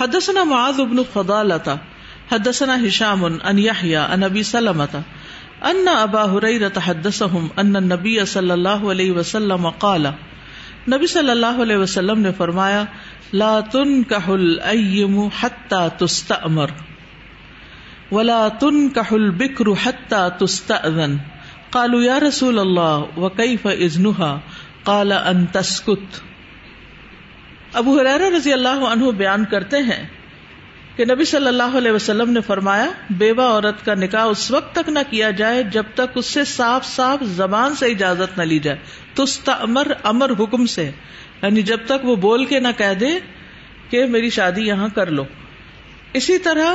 حدثنا 0.00 0.44
معاذ 0.44 0.80
بن 0.80 0.96
فضالة 1.12 1.74
حدثنا 2.32 2.76
هشام 2.86 3.24
ان 3.24 3.58
يحيى 3.58 3.96
ان 3.96 4.22
ابي 4.22 4.42
سلمة 4.42 4.98
ان 5.64 5.88
ابا 5.88 6.24
هريرة 6.24 6.80
حدثهم 6.80 7.48
ان 7.56 7.76
النبي 7.76 8.24
صلى 8.24 8.52
الله 8.52 8.90
عليه 8.90 9.10
وسلم 9.10 9.68
قال، 9.68 10.06
نبی 10.88 11.06
صلی 11.06 11.30
اللہ 11.30 11.60
علیہ 11.62 11.76
وسلم 11.76 12.20
نے 12.20 12.32
فرمایا، 12.32 12.84
لا 13.32 13.60
تنكح 13.60 14.28
الايم 14.28 15.28
حتى 15.40 15.88
تستأمر، 15.98 16.66
ولا 18.10 18.48
تنكح 18.48 19.12
البكر 19.12 19.74
حتى 19.74 20.28
تستأذن. 20.38 21.16
قالوا، 21.70 22.02
يا 22.02 22.18
رسول 22.18 22.58
الله، 22.58 23.04
وكيف 23.16 23.66
اذنها 23.66 24.38
قال 24.84 25.12
ان 25.12 25.46
تسكت. 25.46 26.20
ابو 27.72 28.00
حرار 28.00 28.20
رضی 28.20 28.52
اللہ 28.52 28.68
عنہ 28.68 29.10
بیان 29.10 29.44
کرتے 29.44 29.76
ہیں 29.76 30.06
کہ 30.96 31.04
نبی 31.04 31.24
صلی 31.24 31.46
اللہ 31.46 31.62
علیہ 31.62 31.92
وسلم 31.92 32.30
نے 32.30 32.40
فرمایا، 32.40 32.90
بیوہ 33.10 33.42
عورت 33.42 33.84
کا 33.84 33.94
نکاح 33.94 34.24
اس 34.24 34.50
وقت 34.50 34.74
تک 34.74 34.88
نہ 34.88 34.98
کیا 35.10 35.30
جائے 35.30 35.62
جب 35.62 35.82
تک 35.94 36.10
اس 36.14 36.26
سے 36.26 36.44
صاف 36.44 36.86
صاف 36.86 37.22
زبان 37.22 37.74
سے 37.74 37.86
اجازت 37.86 38.38
نہ 38.38 38.42
لی 38.42 38.58
جائے۔ 38.58 38.78
تستا 39.14 39.52
امر 39.52 39.86
امر 40.02 40.30
حکم 40.38 40.66
سے۔ 40.66 40.90
یعنی 41.42 41.62
جب 41.62 41.78
تک 41.84 42.04
وہ 42.04 42.16
بول 42.16 42.44
کے 42.44 42.60
نہ 42.60 42.68
کہہ 42.76 42.94
دے 43.00 43.08
کہ 43.90 44.06
میری 44.06 44.30
شادی 44.30 44.66
یہاں 44.66 44.88
کر 44.94 45.10
لو۔ 45.10 45.24
اسی 46.12 46.38
طرح 46.38 46.74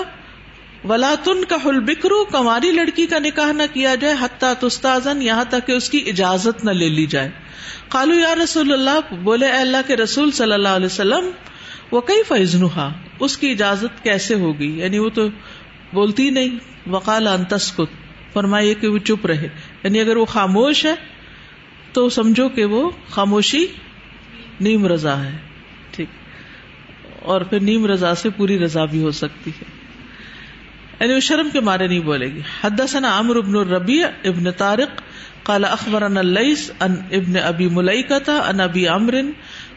ولاتن 0.87 1.45
کا 1.45 1.55
حل 1.65 1.79
بکرو 1.79 2.25
کماری 2.25 2.71
لڑکی 2.71 3.05
کا 3.05 3.19
نکاح 3.19 3.51
نہ 3.51 3.63
کیا 3.73 3.95
جائے 3.95 4.15
حتیٰ 4.21 4.53
تستازن 4.59 5.21
یہاں 5.21 5.43
تک 5.49 5.67
کہ 5.67 5.71
اس 5.71 5.89
کی 5.89 6.03
اجازت 6.07 6.65
نہ 6.65 6.71
لے 6.71 6.89
لی 6.89 7.05
جائے۔ 7.05 7.31
کالو 7.89 8.13
یا 8.13 8.35
رسول 8.35 8.73
اللہ، 8.73 9.15
بولے 9.15 9.45
اے 9.45 9.57
اللہ 9.57 9.77
کے 9.87 9.95
رسول 9.95 10.31
صلی 10.31 10.53
اللہ 10.53 10.69
علیہ 10.69 10.85
وسلم 10.85 11.29
وہ 11.91 12.01
کئی 12.01 12.23
فیض 12.27 12.55
اس 13.19 13.37
کی 13.37 13.51
اجازت 13.51 14.03
کیسے 14.03 14.35
ہوگی؟ 14.35 14.79
یعنی 14.79 14.99
وہ 14.99 15.09
تو 15.09 15.27
بولتی 15.93 16.29
نہیں، 16.29 16.59
وقال 16.89 17.27
انتسکت 17.27 18.05
فرمائیے 18.33 18.73
کہ 18.73 18.87
وہ 18.87 18.97
چپ 18.97 19.25
رہے۔ 19.25 19.49
یعنی 19.83 19.99
اگر 19.99 20.17
وہ 20.17 20.25
خاموش 20.25 20.85
ہے، 20.85 20.95
تو 21.93 22.09
سمجھو 22.09 22.49
کہ 22.49 22.65
وہ 22.65 22.91
خاموشی 23.09 23.65
نیم 24.61 24.87
رضا 24.87 25.23
ہے، 25.23 25.37
ٹھیک۔ 25.91 26.07
اور 27.19 27.41
پھر 27.41 27.59
نیم 27.59 27.85
رضا 27.85 28.15
سے 28.15 28.29
پوری 28.29 28.59
رضا 28.59 28.85
بھی 28.85 29.01
ہو 29.01 29.11
سکتی 29.11 29.51
ہے۔ 29.51 29.75
یعنی 30.99 31.13
وہ 31.13 31.19
شرم 31.19 31.49
کے 31.53 31.59
مارے 31.59 31.87
نہیں 31.87 31.99
بولے 31.99 32.25
گی۔ 32.25 32.41
حدثنا 32.63 33.19
عمرو 33.19 33.41
بن 33.41 33.55
الربیع 33.55 34.07
ابن 34.23 34.51
طارق، 34.51 35.01
قال 35.43 35.65
اخبرنا 35.65 36.19
الليث 36.19 36.71
ان 36.79 36.95
ابن 37.11 37.37
ابي 37.43 37.67
مليكه 37.67 38.33
ان 38.47 38.59
ابي 38.59 38.87
عمرو 38.87 39.17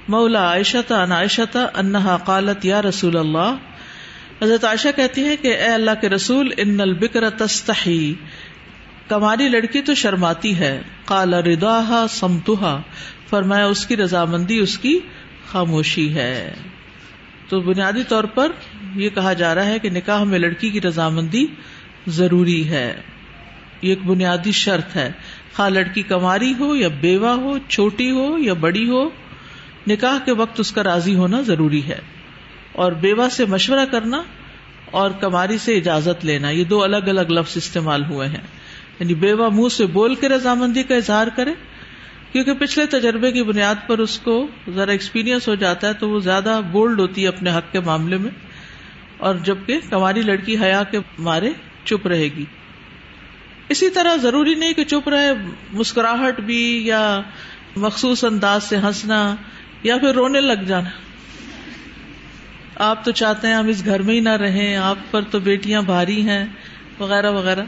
مولا 0.08 0.48
عائشة 0.48 0.94
ان 0.94 1.12
عائشة 1.12 1.60
قالت 2.24 2.64
یا 2.64 2.82
رسول 2.82 3.16
اللہ۔ 3.16 3.56
حضرت 4.42 4.64
عائشہ 4.64 4.88
کہتی 4.96 5.24
ہیں 5.24 5.36
کہ 5.42 5.48
اے 5.48 5.66
اللہ 5.66 5.90
کے 6.00 6.08
رسول، 6.08 6.52
ان 6.56 6.80
البکر 6.80 7.30
تستحی۔ 7.30 8.14
کماری 9.08 9.48
لڑکی 9.48 9.82
تو 9.82 9.94
شرماتی 9.94 10.58
ہے۔ 10.58 10.82
قال 11.04 11.34
رداها 11.34 12.06
سمتها 12.10 12.80
فرمایا، 13.30 13.66
اس 13.66 13.86
کی 13.86 13.96
رضامندی، 13.96 14.58
اس 14.58 14.78
کی 14.78 14.98
خاموشی 15.52 16.14
ہے۔ 16.14 16.54
تو 17.48 17.60
بنیادی 17.60 18.02
طور 18.02 18.24
پر 18.24 18.52
یہ 18.96 19.10
کہا 19.10 19.32
جا 19.32 19.54
رہا 19.54 19.66
ہے 19.66 19.78
کہ 19.78 19.90
نکاح 19.90 20.24
میں 20.24 20.38
لڑکی 20.38 20.70
کی 20.70 20.80
رضامندی 20.80 21.46
ضروری 22.06 22.68
ہے۔ 22.68 23.00
یہ 23.82 23.88
ایک 23.88 24.04
بنیادی 24.04 24.52
شرط 24.52 24.96
ہے۔ 24.96 25.12
خواہ 25.56 25.68
لڑکی 25.68 26.02
کماری 26.02 26.54
ہو 26.60 26.76
یا 26.76 26.88
بیوہ 26.88 27.30
ہو، 27.30 27.58
چھوٹی 27.68 28.10
ہو 28.10 28.38
یا 28.38 28.52
بڑی 28.52 28.88
ہو 28.88 29.27
نکاح 29.88 30.18
کے 30.24 30.32
وقت 30.32 30.60
اس 30.60 30.72
کا 30.72 30.84
راضی 30.84 31.14
ہونا 31.14 31.40
ضروری 31.40 31.84
ہے 31.84 31.98
اور 32.72 32.92
بیوہ 32.92 33.28
سے 33.28 33.44
مشورہ 33.44 33.84
کرنا 33.90 34.22
اور 34.90 35.10
کماری 35.10 35.58
سے 35.58 35.76
اجازت 35.76 36.24
لینا، 36.24 36.50
یہ 36.50 36.64
دو 36.64 36.82
الگ 36.82 36.96
الگ 36.96 37.30
لفظ 37.30 37.56
استعمال 37.56 38.04
ہوئے 38.04 38.28
ہیں۔ 38.28 38.46
یعنی 38.98 39.14
بیوہ 39.14 39.48
منہ 39.48 39.68
سے 39.68 39.86
بول 39.86 40.14
کے 40.14 40.28
رضامندی 40.28 40.82
کا 40.82 40.94
اظہار 40.94 41.26
کرے، 41.36 41.50
کیونکہ 42.32 42.52
پچھلے 42.52 42.86
تجربے 42.86 43.32
کی 43.32 43.42
بنیاد 43.42 43.74
پر 43.86 43.98
اس 43.98 44.18
کو 44.18 44.46
ذرا 44.74 44.92
ایکسپیرئنس 44.92 45.48
ہو 45.48 45.54
جاتا 45.54 45.88
ہے 45.88 45.92
تو 45.92 46.08
وہ 46.08 46.18
زیادہ 46.18 46.60
بولڈ 46.72 47.00
ہوتی 47.00 47.22
ہے 47.22 47.28
اپنے 47.28 47.50
حق 47.50 47.72
کے 47.72 47.80
معاملے 47.80 48.16
میں۔ 48.16 48.30
اور 49.18 49.34
جبکہ 49.34 49.78
کماری 49.90 50.22
لڑکی 50.22 50.56
حیا 50.58 50.82
کے 50.90 50.98
مارے 51.18 51.50
چپ 51.84 52.06
رہے 52.06 52.24
گی۔ 52.24 52.44
اسی 53.68 53.90
طرح 53.90 54.16
ضروری 54.16 54.54
نہیں 54.54 54.72
کہ 54.72 54.84
چپ 54.84 55.08
رہے، 55.08 55.32
مسکراہٹ 55.72 56.40
بھی 56.40 56.86
یا 56.86 57.20
مخصوص 57.76 58.24
انداز 58.24 58.64
سے 58.64 58.76
ہنسنا 58.76 59.34
یا 59.82 59.96
پھر 59.96 60.12
رونے 60.12 60.40
لگ 60.40 60.64
جانا۔ 60.66 60.90
آپ 62.74 63.04
تو 63.04 63.10
چاہتے 63.10 63.46
ہیں 63.46 63.54
ہم 63.54 63.68
اس 63.68 63.84
گھر 63.84 64.02
میں 64.02 64.14
ہی 64.14 64.20
نہ 64.20 64.28
رہیں، 64.28 64.76
آپ 64.76 64.96
پر 65.10 65.22
تو 65.22 65.40
بیٹیاں 65.40 65.82
بھاری 65.82 66.28
ہیں، 66.28 66.44
وغیرہ 66.98 67.30
وغیرہ۔ 67.30 67.64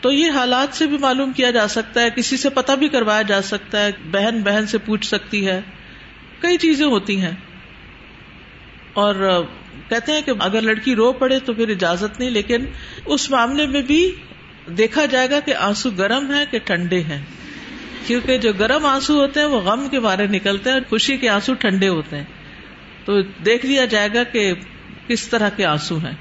تو 0.00 0.12
یہ 0.12 0.30
حالات 0.30 0.76
سے 0.76 0.86
بھی 0.86 0.98
معلوم 0.98 1.32
کیا 1.32 1.50
جا 1.50 1.68
سکتا 1.68 2.02
ہے، 2.02 2.10
کسی 2.16 2.36
سے 2.36 2.50
پتہ 2.50 2.72
بھی 2.72 2.88
کروایا 2.88 3.22
جا 3.22 3.42
سکتا 3.42 3.84
ہے، 3.84 3.90
بہن 4.10 4.42
بہن 4.42 4.66
سے 4.66 4.78
پوچھ 4.78 5.06
سکتی 5.06 5.46
ہے۔ 5.46 5.60
کئی 6.40 6.58
چیزیں 6.58 6.86
ہوتی 6.86 7.20
ہیں۔ 7.20 7.32
اور 8.92 9.44
کہتے 9.88 10.12
ہیں 10.12 10.22
کہ 10.22 10.32
اگر 10.38 10.60
لڑکی 10.60 10.94
رو 10.94 11.12
پڑے 11.12 11.38
تو 11.38 11.52
پھر 11.52 11.68
اجازت 11.68 12.20
نہیں، 12.20 12.30
لیکن 12.30 12.64
اس 13.04 13.30
معاملے 13.30 13.66
میں 13.66 13.82
بھی 13.82 14.12
دیکھا 14.66 15.04
جائے 15.04 15.30
گا 15.30 15.40
کہ 15.40 15.54
آنسو 15.54 15.90
گرم 15.90 16.34
ہے 16.34 16.44
کہ 16.50 16.58
ٹھنڈے 16.58 17.00
ہیں۔ 17.00 17.24
کیونکہ 18.06 18.38
جو 18.38 18.52
گرم 18.52 18.86
آنسو 18.86 19.14
ہوتے 19.14 19.40
ہیں 19.40 19.46
وہ 19.46 19.60
غم 19.60 19.88
کے 19.90 20.00
بارے 20.00 20.26
نکلتے 20.26 20.70
ہیں 20.70 20.76
اور 20.76 20.88
خوشی 20.88 21.16
کے 21.16 21.28
آنسو 21.28 21.54
ٹھنڈے 21.54 21.88
ہوتے 21.88 22.16
ہیں۔ 22.16 22.24
تو 23.04 23.22
دیکھ 23.22 23.66
لیا 23.66 23.84
جائے 23.84 24.08
گا 24.14 24.22
کہ 24.22 24.54
کس 25.06 25.28
طرح 25.28 25.48
کے 25.48 25.64
آنسو 25.64 25.96
ہیں۔ 25.96 26.14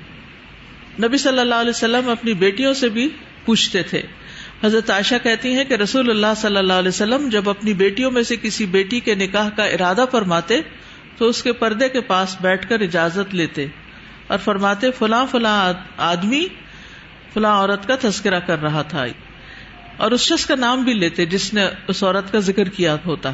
نبی 1.03 1.17
صلی 1.17 1.39
اللہ 1.39 1.55
علیہ 1.55 1.69
وسلم 1.69 2.09
اپنی 2.09 2.33
بیٹیوں 2.33 2.73
سے 2.73 2.89
بھی 2.89 3.09
پوچھتے 3.45 3.83
تھے۔ 3.83 4.01
حضرت 4.63 4.89
عائشہ 4.89 5.15
کہتی 5.23 5.53
ہیں 5.53 5.63
کہ 5.63 5.73
رسول 5.73 6.09
اللہ 6.09 6.33
صلی 6.37 6.57
اللہ 6.57 6.73
علیہ 6.73 6.89
وسلم 6.89 7.29
جب 7.29 7.49
اپنی 7.49 7.73
بیٹیوں 7.73 8.11
میں 8.11 8.23
سے 8.23 8.35
کسی 8.41 8.65
بیٹی 8.65 8.99
کے 8.99 9.15
نکاح 9.15 9.49
کا 9.49 9.65
ارادہ 9.65 10.05
فرماتے 10.11 10.61
تو 11.17 11.25
اس 11.25 11.43
کے 11.43 11.53
پردے 11.53 11.89
کے 11.89 12.01
پاس 12.01 12.37
بیٹھ 12.41 12.69
کر 12.69 12.79
اجازت 12.79 13.35
لیتے 13.35 13.65
اور 14.27 14.37
فرماتے، 14.37 14.91
فلاں 14.91 15.25
فلاں 15.31 15.73
آدمی، 15.97 16.47
فلاں 17.33 17.57
عورت 17.57 17.87
کا 17.87 17.95
تذکرہ 18.01 18.39
کر 18.39 18.61
رہا 18.61 18.81
تھا۔ 18.81 19.05
اور 20.01 20.11
اس 20.11 20.21
شخص 20.21 20.45
کا 20.45 20.55
نام 20.55 20.83
بھی 20.83 20.93
لیتے 20.93 21.25
جس 21.25 21.53
نے 21.53 21.65
اس 21.87 22.03
عورت 22.03 22.31
کا 22.31 22.39
ذکر 22.39 22.69
کیا 22.69 22.97
ہوتا۔ 23.05 23.31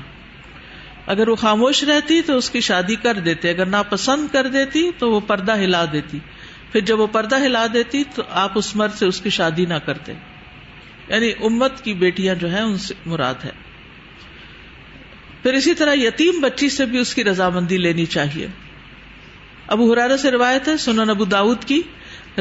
اگر 1.06 1.28
وہ 1.28 1.36
خاموش 1.36 1.84
رہتی 1.84 2.22
تو 2.22 2.38
اس 2.38 2.50
کی 2.50 2.60
شادی 2.60 2.96
کر 2.96 3.14
دیتے، 3.14 3.50
اگر 3.50 3.66
ناپسند 3.66 4.28
کر 4.32 4.48
دیتی 4.48 4.92
تو 4.98 5.12
وہ 5.12 5.20
پردہ 5.20 5.58
ہلا 5.58 5.86
دیتی۔ 5.92 6.20
پھر 6.72 6.80
جب 6.80 7.00
وہ 7.00 7.08
پردہ 7.08 7.38
ہلا 7.38 7.66
دیتی 7.74 8.04
تو 8.16 8.24
آپ 8.32 8.52
اس 8.56 8.76
مرد 8.76 8.94
سے 8.94 9.06
اس 9.06 9.22
کی 9.22 9.30
شادی 9.30 9.66
نہ 9.66 9.74
کرتے۔ 9.74 10.14
یعنی 11.08 11.32
امت 11.44 11.84
کی 11.84 11.94
بیٹیاں 11.94 12.36
جو 12.36 12.50
ہیں، 12.50 12.62
ان 12.62 12.78
سے 12.78 12.94
مراد 13.06 13.46
ہے۔ 13.46 13.52
پھر 15.44 15.54
اسی 15.54 15.74
طرح 15.74 15.94
یتیم 15.94 16.42
بچی 16.42 16.70
سے 16.70 16.86
بھی 16.86 17.00
اس 17.00 17.16
کی 17.16 17.24
رضامندی 17.24 17.78
لینی 17.78 18.06
چاہیے۔ 18.06 18.48
ابو 19.68 19.94
حرارہ 19.94 20.18
سے 20.18 20.32
روایت 20.32 20.68
ہے، 20.68 20.78
سنن 20.78 21.10
ابو 21.10 21.26
داود 21.26 21.64
کی 21.64 21.82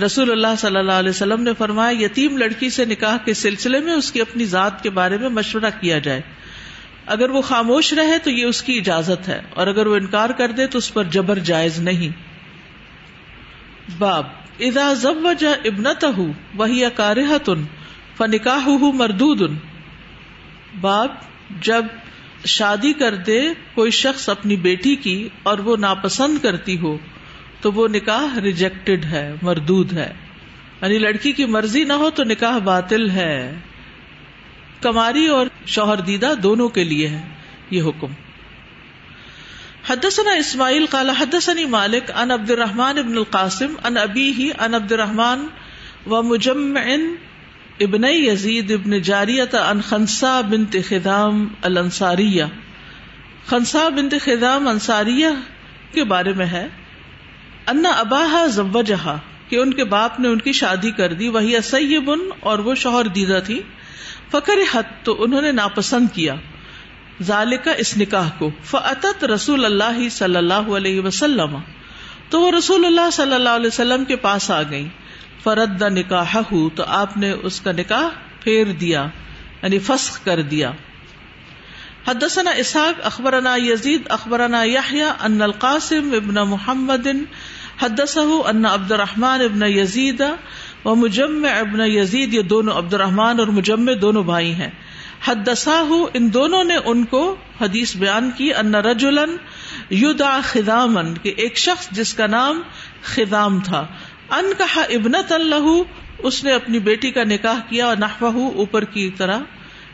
رسول 0.03 0.31
اللہ 0.31 0.55
صلی 0.59 0.77
اللہ 0.77 0.93
علیہ 0.93 1.11
وسلم 1.11 1.43
نے 1.43 1.53
فرمایا، 1.59 2.05
یتیم 2.05 2.37
لڑکی 2.37 2.71
سے 2.71 2.85
نکاح 2.85 3.17
کے 3.17 3.35
سلسلے 3.35 3.81
میں 3.81 3.93
اس 3.93 4.13
کی 4.13 4.21
اپنی 4.21 4.45
ذات 4.45 4.83
کے 4.83 4.91
بارے 4.91 5.19
میں 5.19 5.29
مشورہ 5.29 5.71
کیا 5.81 5.99
جائے۔ 5.99 6.21
اگر 7.07 7.31
وہ 7.31 7.41
خاموش 7.41 7.93
رہے 7.93 8.19
تو 8.19 8.31
یہ 8.31 8.45
اس 8.45 8.63
کی 8.63 8.79
اجازت 8.79 9.29
ہے، 9.29 9.41
اور 9.51 9.67
اگر 9.67 9.87
وہ 9.87 9.97
انکار 9.97 10.31
کر 10.31 10.51
دے 10.51 10.67
تو 10.67 10.79
اس 10.79 10.93
پر 10.95 11.05
جبر 11.11 11.39
جائز 11.39 11.79
نہیں۔ 11.81 12.11
باب 13.99 14.25
ادا 14.61 14.93
ضب 14.93 15.25
وجہ 15.25 15.55
ابنت 15.65 16.05
ہوں 16.19 16.33
وہی 16.55 16.83
مردود 18.95 19.43
باب، 20.81 21.09
جب 21.61 21.85
شادی 22.47 22.93
کر 22.93 23.15
دے 23.27 23.39
کوئی 23.75 23.91
شخص 23.91 24.29
اپنی 24.29 24.57
بیٹی 24.57 24.95
کی 24.97 25.29
اور 25.43 25.59
وہ 25.59 25.77
ناپسند 25.77 26.39
کرتی 26.43 26.79
ہو 26.79 26.97
تو 27.61 27.73
وہ 27.73 27.89
نکاح 27.89 28.41
ریجیکٹڈ 28.41 29.05
ہے، 29.05 29.35
مردود 29.43 29.93
ہے۔ 29.93 30.13
یعنی 30.83 30.99
لڑکی 30.99 31.33
کی 31.33 31.45
مرضی 31.45 31.85
نہ 31.85 31.93
ہو 31.93 32.11
تو 32.11 32.25
نکاح 32.25 32.59
باطل 32.59 33.11
ہے۔ 33.11 33.55
کماری 34.81 35.27
اور 35.27 35.47
شوہر 35.67 36.01
دیدہ 36.01 36.35
دونوں 36.43 36.69
کے 36.69 36.85
لیے 36.85 37.09
ہے 37.09 37.23
یہ 37.71 37.83
حکم۔ 37.83 38.07
حدثنا 39.89 40.31
اسماعیل 40.31 40.87
قال 40.87 41.11
حدثني 41.11 41.65
مالک 41.65 42.11
ان 42.15 42.31
عبد 42.31 42.51
الرحمن 42.51 42.99
ابن 42.99 43.17
القاسم 43.17 43.75
ان 43.85 43.97
ابی 43.97 44.33
ہی 44.39 44.51
ان 44.59 44.75
عبد 44.75 44.93
الرحمن 44.93 45.47
و 46.07 46.23
مجمع 46.23 46.81
ابن 47.81 48.05
یزید 48.05 48.71
ابن 48.71 49.03
جاریت 49.03 49.55
ان 49.55 49.81
خنسا 49.81 50.41
بنت 50.41 50.77
خدام 50.89 51.49
الانصاریہ۔ 51.63 52.45
خنسا 53.47 53.89
بنت 53.89 54.15
خدام 54.25 54.69
انصاریہ 54.69 55.29
کے 55.93 56.05
بارے 56.05 56.33
میں 56.33 56.47
ہے۔ 56.47 56.69
انا 57.67 57.91
اباہا 57.91 58.47
زوجہا، 58.47 59.19
کہ 59.49 59.57
ان 59.57 59.75
کے 59.75 59.85
باپ 59.85 60.21
نے 60.21 60.29
ان 60.29 60.39
کی 60.39 60.53
شادی 60.53 60.91
کر 60.91 61.13
دی، 61.13 61.29
وہی 61.29 61.61
سیبن 61.65 62.19
اور 62.41 62.59
وہ 62.59 62.75
شوہر 62.75 63.05
دیدہ 63.05 63.39
تھی۔ 63.47 63.63
فکر 64.31 64.53
حت 64.75 65.05
تو 65.05 65.23
انہوں 65.23 65.43
نے 65.43 65.53
ناپسند 65.53 66.07
کیا۔ 66.13 66.35
ذالکا 67.23 67.71
اس 67.71 67.97
نکاح 67.97 68.29
کو۔ 68.39 68.51
فعتت 68.65 69.25
رسول 69.25 69.65
اللہ 69.65 70.09
صلی 70.09 70.37
اللہ 70.37 70.55
علیہ 70.55 71.01
وسلم۔ 71.01 71.57
تو 72.31 72.41
وہ 72.41 72.51
رسول 72.51 72.85
اللہ 72.85 73.11
صلی 73.13 73.35
اللہ 73.35 73.49
علیہ 73.49 73.67
وسلم 73.67 74.05
کے 74.05 74.17
پاس 74.17 74.51
آ 74.51 74.63
گئی 74.63 74.89
فرد 75.43 75.83
نکاح 75.83 76.37
تو 76.75 76.83
آپ 76.87 77.17
نے 77.17 77.31
اس 77.31 77.61
کا 77.61 77.73
نکاح 77.73 78.09
پھیر 78.41 78.67
دیا 78.67 79.07
یعنی 79.63 79.79
فسخ 79.79 80.25
کر 80.25 80.43
دیا۔ 80.43 80.73
حدثنا 82.09 82.51
اسحاق، 82.51 83.07
اخبرنا 83.07 83.57
یزید، 83.57 84.03
اخبرنا 84.09 84.63
یحییٰ 84.63 85.11
ان 85.21 85.43
القاسم 85.43 86.11
ابن 86.13 86.35
محمد 86.35 87.07
حدثه 87.81 88.51
ان 88.51 88.67
عبد 88.67 88.93
الرحمن 88.93 89.43
ابن 89.43 89.63
یزید 89.69 90.23
و 90.85 90.95
مجمع 90.95 91.49
ابن 91.59 91.81
یزید، 91.87 92.35
یہ 92.35 92.43
دونوں 92.51 92.75
عبد 92.79 92.95
الرحمن 92.95 93.41
اور 93.41 93.49
مجمع 93.55 93.93
دونوں 94.01 94.23
بھائی 94.25 94.53
ہیں۔ 94.55 94.71
حدسا 95.25 95.81
ان 96.15 96.33
دونوں 96.35 96.63
نے 96.65 96.77
ان 96.85 97.05
کو 97.05 97.23
حدیث 97.61 97.97
بیان 97.97 98.31
کی، 98.37 98.53
ان 98.55 98.75
رجولن 98.87 99.37
یدا 99.97 100.39
خدامن 100.45 101.15
کہ 101.15 101.33
ایک 101.37 101.59
شخص 101.59 101.89
جس 101.91 102.15
کا 102.15 102.27
نام 102.27 102.61
خدام 103.05 103.61
تھا۔ 103.61 103.85
ان 104.31 104.53
کہا 104.59 104.83
ابنت 104.91 105.33
اللہ 105.33 105.69
اس 106.23 106.43
نے 106.45 106.53
اپنی 106.53 106.79
بیٹی 106.81 107.11
کا 107.11 107.25
نکاح 107.25 107.61
کیا، 107.69 107.87
اور 107.87 107.97
نحوہ 107.97 108.51
اوپر 108.55 108.85
کی 108.85 109.11
طرح 109.11 109.39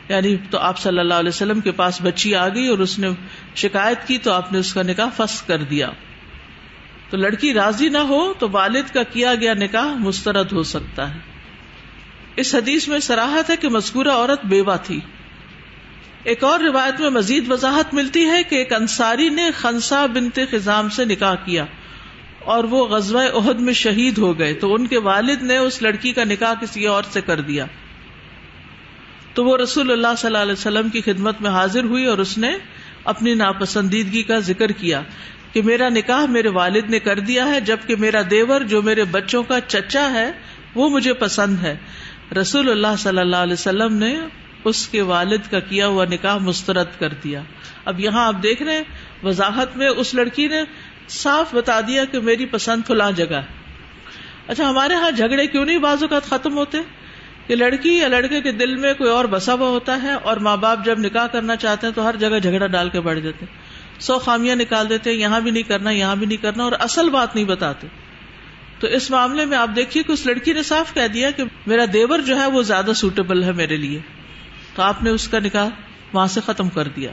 یعنی 0.09 0.35
تو 0.49 0.57
آپ 0.59 0.79
صلی 0.79 0.99
اللہ 0.99 1.13
علیہ 1.13 1.29
وسلم 1.29 1.59
کے 1.61 1.71
پاس 1.71 2.01
بچی 2.01 2.33
آ 2.35 2.47
گئی 2.47 2.67
اور 2.67 2.79
اس 2.79 2.97
نے 2.99 3.09
شکایت 3.55 4.07
کی، 4.07 4.17
تو 4.17 4.31
آپ 4.31 4.51
نے 4.51 4.59
اس 4.59 4.73
کا 4.73 4.83
نکاح 4.83 5.09
فس 5.15 5.41
کر 5.41 5.63
دیا۔ 5.63 5.89
تو 7.13 7.17
لڑکی 7.17 7.53
راضی 7.53 7.89
نہ 7.89 7.97
ہو 7.97 8.33
تو 8.33 8.47
والد 8.51 8.93
کا 8.93 9.03
کیا 9.03 9.35
گیا 9.35 9.53
نکاح 9.53 9.87
مسترد 9.87 10.51
ہو 10.51 10.63
سکتا 10.63 11.13
ہے۔ 11.13 11.19
اس 12.35 12.55
حدیث 12.55 12.87
میں 12.87 12.99
سراہت 12.99 13.49
ہے 13.49 13.55
کہ 13.55 13.69
مذکورہ 13.69 14.07
عورت 14.07 14.45
بیوہ 14.45 14.75
تھی۔ 14.83 14.99
ایک 16.23 16.43
اور 16.43 16.59
روایت 16.59 17.01
میں 17.01 17.09
مزید 17.09 17.51
وضاحت 17.51 17.93
ملتی 17.93 18.25
ہے 18.25 18.43
کہ 18.43 18.55
ایک 18.55 18.73
انصاری 18.73 19.29
نے 19.29 19.51
خنسا 19.51 20.05
بنت 20.05 20.39
خزام 20.51 20.89
سے 20.89 21.05
نکاح 21.05 21.35
کیا 21.35 21.65
اور 22.39 22.63
وہ 22.63 22.87
غزوہ 22.87 23.21
عہد 23.21 23.59
میں 23.59 23.73
شہید 23.73 24.17
ہو 24.17 24.39
گئے۔ 24.39 24.53
تو 24.53 24.73
ان 24.73 24.87
کے 24.87 24.97
والد 24.97 25.41
نے 25.41 25.57
اس 25.57 25.81
لڑکی 25.81 26.13
کا 26.13 26.23
نکاح 26.23 26.53
کسی 26.61 26.85
اور 26.85 27.03
سے 27.03 27.21
کر 27.21 27.41
دیا۔ 27.41 27.65
تو 29.33 29.45
وہ 29.45 29.57
رسول 29.57 29.91
اللہ 29.91 30.15
صلی 30.17 30.27
اللہ 30.27 30.37
علیہ 30.37 30.53
وسلم 30.53 30.89
کی 30.89 31.01
خدمت 31.01 31.41
میں 31.41 31.49
حاضر 31.49 31.83
ہوئی 31.83 32.05
اور 32.05 32.17
اس 32.17 32.37
نے 32.37 32.51
اپنی 33.03 33.33
ناپسندیدگی 33.33 34.23
کا 34.23 34.39
ذکر 34.39 34.71
کیا۔ 34.71 35.01
کہ 35.53 35.61
میرا 35.61 35.89
نکاح 35.89 36.25
میرے 36.25 36.47
والد 36.47 36.89
نے 36.89 36.99
کر 36.99 37.19
دیا 37.19 37.47
ہے، 37.47 37.61
جبکہ 37.61 37.95
میرا 37.95 38.21
دیور 38.29 38.61
جو 38.61 38.81
میرے 38.81 39.03
بچوں 39.03 39.43
کا 39.43 39.61
چچا 39.61 40.11
ہے، 40.11 40.31
وہ 40.75 40.89
مجھے 40.89 41.13
پسند 41.13 41.59
ہے۔ 41.63 41.77
رسول 42.41 42.69
اللہ 42.69 42.95
صلی 42.97 43.19
اللہ 43.19 43.35
علیہ 43.35 43.53
وسلم 43.53 43.95
نے 43.95 44.17
اس 44.63 44.87
کے 44.87 45.01
والد 45.01 45.51
کا 45.51 45.59
کیا 45.59 45.87
ہوا 45.87 46.05
نکاح 46.05 46.37
مسترد 46.37 46.99
کر 46.99 47.09
دیا۔ 47.23 47.41
اب 47.85 47.99
یہاں 47.99 48.27
آپ 48.27 48.35
دیکھ 48.43 48.63
رہے 48.63 48.77
ہیں، 48.77 48.83
وضاحت 49.23 49.77
میں 49.77 49.87
اس 49.87 50.13
لڑکی 50.13 50.47
نے 50.47 50.63
صاف 51.09 51.55
بتا 51.55 51.81
دیا 51.81 52.05
کہ 52.05 52.19
میری 52.19 52.45
پسند 52.45 52.81
فلاں 52.87 53.11
جگہ 53.11 53.35
ہے۔ 53.35 53.63
اچھا 54.47 54.69
ہمارے 54.69 54.93
ہاں 54.93 55.11
جھگڑے 55.11 55.47
کیوں 55.47 55.65
نہیں 55.65 55.77
بعض 55.77 56.03
اوقات 56.03 56.23
ختم 56.23 56.57
ہوتے؟ 56.57 56.77
کہ 57.47 57.55
لڑکی 57.55 57.97
یا 57.97 58.07
لڑکے 58.07 58.41
کے 58.41 58.51
دل 58.51 58.75
میں 58.75 58.93
کوئی 58.93 59.09
اور 59.09 59.25
بسا 59.25 59.53
ہوا 59.53 59.67
ہوتا 59.67 60.03
ہے 60.03 60.13
اور 60.13 60.37
ماں 60.37 60.57
باپ 60.57 60.85
جب 60.85 60.99
نکاح 60.99 61.27
کرنا 61.27 61.55
چاہتے 61.55 61.87
ہیں 61.87 61.93
تو 61.93 62.09
ہر 62.09 62.15
جگہ 62.15 62.39
جھگڑا 62.39 62.67
ڈال 62.67 62.89
کے 62.89 62.99
بڑھ 62.99 63.19
دیتے 63.19 63.45
سو 63.99 64.19
خامیاں 64.19 64.55
نکال 64.55 64.89
دیتے، 64.89 65.11
یہاں 65.11 65.39
بھی 65.39 65.51
نہیں 65.51 65.63
کرنا، 65.63 65.89
یہاں 65.89 66.15
بھی 66.15 66.25
نہیں 66.25 66.37
کرنا، 66.37 66.63
اور 66.63 66.71
اصل 66.79 67.09
بات 67.09 67.35
نہیں 67.35 67.45
بتاتے۔ 67.45 67.87
تو 68.79 68.87
اس 68.87 69.11
معاملے 69.11 69.45
میں 69.45 69.57
آپ 69.57 69.69
دیکھیے 69.75 70.03
کہ 70.03 70.11
اس 70.11 70.25
لڑکی 70.25 70.53
نے 70.53 70.63
صاف 70.63 70.93
کہہ 70.93 71.07
دیا 71.07 71.31
کہ 71.31 71.43
میرا 71.67 71.85
دیور 71.93 72.19
جو 72.19 72.41
ہے 72.41 72.45
وہ 72.45 72.61
زیادہ 72.61 72.91
سوٹیبل 72.95 73.43
ہے 73.43 73.51
میرے 73.51 73.77
لیے۔ 73.77 73.99
تو 74.75 74.81
آپ 74.81 75.03
نے 75.03 75.09
اس 75.09 75.27
کا 75.27 75.39
نکاح 75.39 75.69
وہاں 76.13 76.27
سے 76.27 76.41
ختم 76.45 76.69
کر 76.69 76.87
دیا۔ 76.87 77.11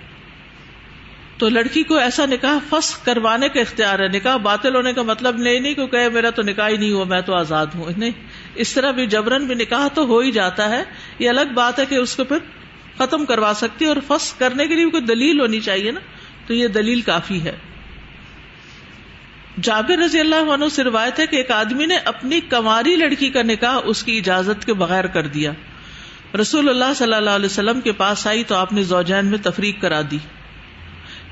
تو 1.39 1.49
لڑکی 1.49 1.83
کو 1.83 1.97
ایسا 1.97 2.27
نکاح 2.27 2.59
فس 2.71 2.97
کروانے 2.97 3.49
کا 3.49 3.61
اختیار 3.61 3.99
ہے۔ 3.99 4.09
نکاح 4.09 4.37
باطل 4.37 4.77
ہونے 4.77 4.93
کا 4.93 5.03
مطلب 5.03 5.39
نہیں 5.39 5.61
نہیں 5.61 5.75
کہ 5.75 6.09
میرا 6.09 6.31
تو 6.31 6.43
نکاح 6.43 6.69
ہی 6.69 6.77
نہیں 6.77 6.93
ہوا، 6.93 7.05
میں 7.05 7.21
تو 7.21 7.35
آزاد 7.35 7.67
ہوں۔ 7.75 7.85
نہیں، 7.97 8.11
اس 8.55 8.73
طرح 8.73 8.91
بھی 8.91 9.07
جبرن 9.07 9.47
بھی 9.47 9.55
نکاح 9.55 9.89
تو 9.89 10.05
ہو 10.05 10.19
ہی 10.19 10.31
جاتا 10.31 10.71
ہے۔ 10.71 10.85
یہ 11.19 11.29
الگ 11.29 11.53
بات 11.55 11.79
ہے 11.79 11.87
کہ 11.87 11.95
اس 11.95 12.17
کو 12.17 12.25
پھر 12.25 12.39
ختم 12.99 13.25
کروا 13.25 13.53
سکتی 13.57 13.85
ہے 13.85 13.91
اور 13.91 13.97
فس 14.09 14.33
کرنے 14.33 14.67
کے 14.67 14.75
لیے 14.75 14.85
کوئی 14.85 15.03
دلیل 15.03 15.41
ہونی 15.41 15.61
چاہیے 15.61 15.91
نا۔ 15.91 16.01
تو 16.51 16.55
یہ 16.55 16.69
دلیل 16.69 17.01
کافی 17.01 17.45
ہے۔ 17.45 17.57
جابر 19.63 19.99
رضی 19.99 20.21
اللہ 20.21 20.51
عنہ 20.55 20.65
سے 20.73 20.85
روایت 20.85 21.21
ہے 21.21 21.27
کہ 21.27 21.37
ایک 21.37 21.51
آدمی 21.51 21.87
نے 21.87 21.97
اپنی 21.97 22.41
کماری 22.41 22.97
لڑکی 22.97 23.31
کا 23.31 23.43
نکاح 23.43 23.79
اس 23.85 24.03
کی 24.03 24.19
اجازت 24.19 24.67
کے 24.67 24.75
بغیر 24.75 25.07
کر 25.07 25.27
دیا۔ 25.27 25.53
رسول 26.41 26.69
اللہ 26.69 26.95
صلی 26.97 27.15
اللہ 27.15 27.31
علیہ 27.31 27.47
وسلم 27.47 27.81
کے 27.81 27.93
پاس 27.93 28.27
آئی 28.27 28.45
تو 28.45 28.55
آپ 28.55 28.73
نے 28.73 28.83
زوجین 28.83 29.27
میں 29.27 29.39
تفریق 29.43 29.81
کرا 29.81 30.01
دی۔ 30.11 30.19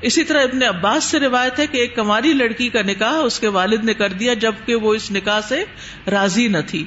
اسی 0.01 0.23
طرح 0.23 0.43
ابن 0.43 0.63
عباس 0.63 1.03
سے 1.03 1.19
روایت 1.19 1.59
ہے 1.59 1.67
کہ 1.67 1.77
ایک 1.77 1.95
کماری 1.95 2.33
لڑکی 2.33 2.69
کا 2.69 2.81
نکاح 2.81 3.13
اس 3.13 3.39
کے 3.39 3.47
والد 3.47 3.83
نے 3.83 3.93
کر 3.93 4.09
دیا 4.09 4.33
جبکہ 4.33 4.75
وہ 4.75 4.93
اس 4.93 5.11
نکاح 5.11 5.41
سے 5.41 5.63
راضی 6.11 6.47
نہ 6.47 6.57
تھی۔ 6.67 6.85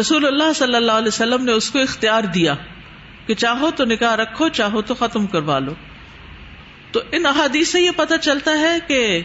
رسول 0.00 0.26
اللہ 0.26 0.52
صلی 0.54 0.74
اللہ 0.74 0.92
علیہ 0.92 1.08
وسلم 1.08 1.44
نے 1.44 1.52
اس 1.52 1.70
کو 1.70 1.78
اختیار 1.78 2.22
دیا 2.24 2.54
کہ 3.26 3.34
چاہو 3.34 3.70
تو 3.76 3.84
نکاح 3.84 4.16
رکھو، 4.16 4.48
چاہو 4.48 4.82
تو 4.82 4.94
ختم 4.94 5.26
کروا 5.26 5.58
لو۔ 5.58 5.74
تو 6.92 7.00
ان 7.12 7.26
احادیث 7.26 7.68
سے 7.68 7.80
یہ 7.80 7.90
پتہ 7.96 8.14
چلتا 8.20 8.58
ہے 8.60 8.78
کہ 8.86 9.20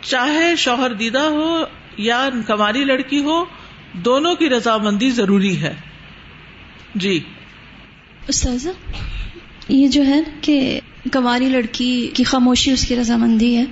چاہے 0.00 0.56
شوہر 0.56 0.92
دیدہ 0.92 1.18
ہو 1.18 1.64
یا 1.96 2.28
کماری 2.46 2.84
لڑکی 2.84 3.22
ہو، 3.22 3.44
دونوں 3.92 4.34
کی 4.34 4.48
رضامندی 4.48 5.10
ضروری 5.10 5.62
ہے۔ 5.62 5.74
جی۔ 6.94 7.20
استاذہ، 8.28 8.68
یہ 9.68 9.88
جو 9.88 10.06
ہے 10.06 10.20
کہ 10.40 10.80
کماری 11.12 11.48
لڑکی 11.48 12.10
کی 12.14 12.24
خاموشی 12.24 12.70
اس 12.70 12.86
کی 12.86 12.96
رضامندی 12.96 13.56
ہے، 13.56 13.64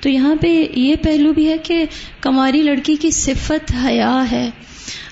تو 0.00 0.08
یہاں 0.08 0.34
پہ 0.36 0.66
یہ 0.74 0.96
پہلو 0.96 1.32
بھی 1.32 1.48
ہے 1.50 1.58
کہ 1.58 1.84
کماری 2.20 2.62
لڑکی 2.62 2.96
کی 2.96 3.10
صفت 3.10 3.72
حیا 3.84 4.30
ہے۔ 4.30 4.50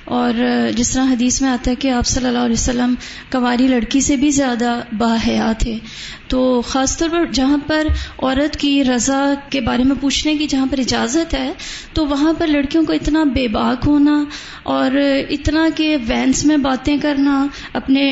اور 0.04 0.32
جس 0.76 0.90
طرح 0.90 1.04
حدیث 1.04 1.42
میں 1.42 1.50
آتا 1.50 1.70
ہے 1.70 1.76
کہ 1.76 1.90
آپ 1.90 2.06
صلی 2.06 2.26
اللہ 2.26 2.38
علیہ 2.38 2.52
وسلم 2.52 2.94
کنواری 3.30 3.68
لڑکی 3.68 4.00
سے 4.00 4.16
بھی 4.16 4.30
زیادہ 4.30 4.80
باحیا 4.98 5.52
تھے۔ 5.58 5.78
تو 6.28 6.60
خاص 6.60 6.96
طور 6.98 7.08
پر 7.08 7.24
جہاں 7.32 7.56
پر 7.66 7.86
عورت 8.18 8.56
کی 8.56 8.84
رضا 8.84 9.22
کے 9.50 9.60
بارے 9.60 9.84
میں 9.84 9.96
پوچھنے 10.00 10.34
کی 10.34 10.46
جہاں 10.46 10.66
پر 10.70 10.78
اجازت 10.78 11.34
ہے، 11.34 11.52
تو 11.92 12.06
وہاں 12.06 12.32
پر 12.38 12.46
لڑکیوں 12.46 12.84
کو 12.84 12.92
اتنا 12.92 13.24
بے 13.24 13.46
باک 13.48 13.86
ہونا 13.86 14.24
اور 14.62 14.96
اتنا 15.30 15.66
کہ 15.76 15.96
وینس 16.06 16.44
میں 16.44 16.56
باتیں 16.56 16.96
کرنا، 16.96 17.46
اپنے 17.72 18.02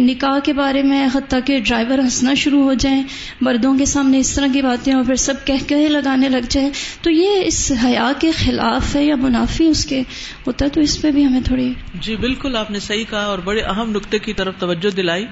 نکاح 0.00 0.38
کے 0.38 0.52
بارے 0.52 0.82
میں 0.82 1.06
حتیٰ 1.14 1.38
کہ 1.44 1.58
ڈرائیور 1.60 1.98
ہنسنا 1.98 2.34
شروع 2.34 2.62
ہو 2.64 2.74
جائیں، 2.74 3.02
مردوں 3.40 3.76
کے 3.78 3.84
سامنے 3.84 4.18
اس 4.18 4.34
طرح 4.34 4.46
کی 4.52 4.62
باتیں 4.62 4.92
اور 4.94 5.04
پھر 5.04 5.16
سب 5.16 5.44
کہہ 5.44 5.68
کہے 5.68 5.88
لگانے 5.88 6.28
لگ 6.28 6.46
جائیں، 6.50 6.68
تو 7.02 7.10
یہ 7.10 7.42
اس 7.44 7.72
حیا 7.84 8.10
کے 8.18 8.30
خلاف 8.30 8.94
ہے 8.96 9.04
یا 9.04 9.16
منافی 9.16 9.66
اس 9.66 9.84
کے 9.84 10.02
ہوتا 10.46 10.64
ہے، 10.64 10.70
تو 10.70 10.80
اس 10.80 11.00
پہ 11.02 11.10
بھی 11.10 11.24
ہمیں 11.26 11.40
تھوڑی 11.40 11.72
جی 12.00 12.16
بالکل 12.16 12.56
آپ 12.56 12.70
نے 12.70 12.78
صحیح 12.78 13.04
کہا 13.10 13.24
اور 13.24 13.38
بڑے 13.38 13.60
اہم 13.60 13.90
نقطے 13.90 14.18
کی 14.18 14.32
طرف 14.32 14.54
توجہ 14.58 14.90
دلائی۔ 14.90 15.26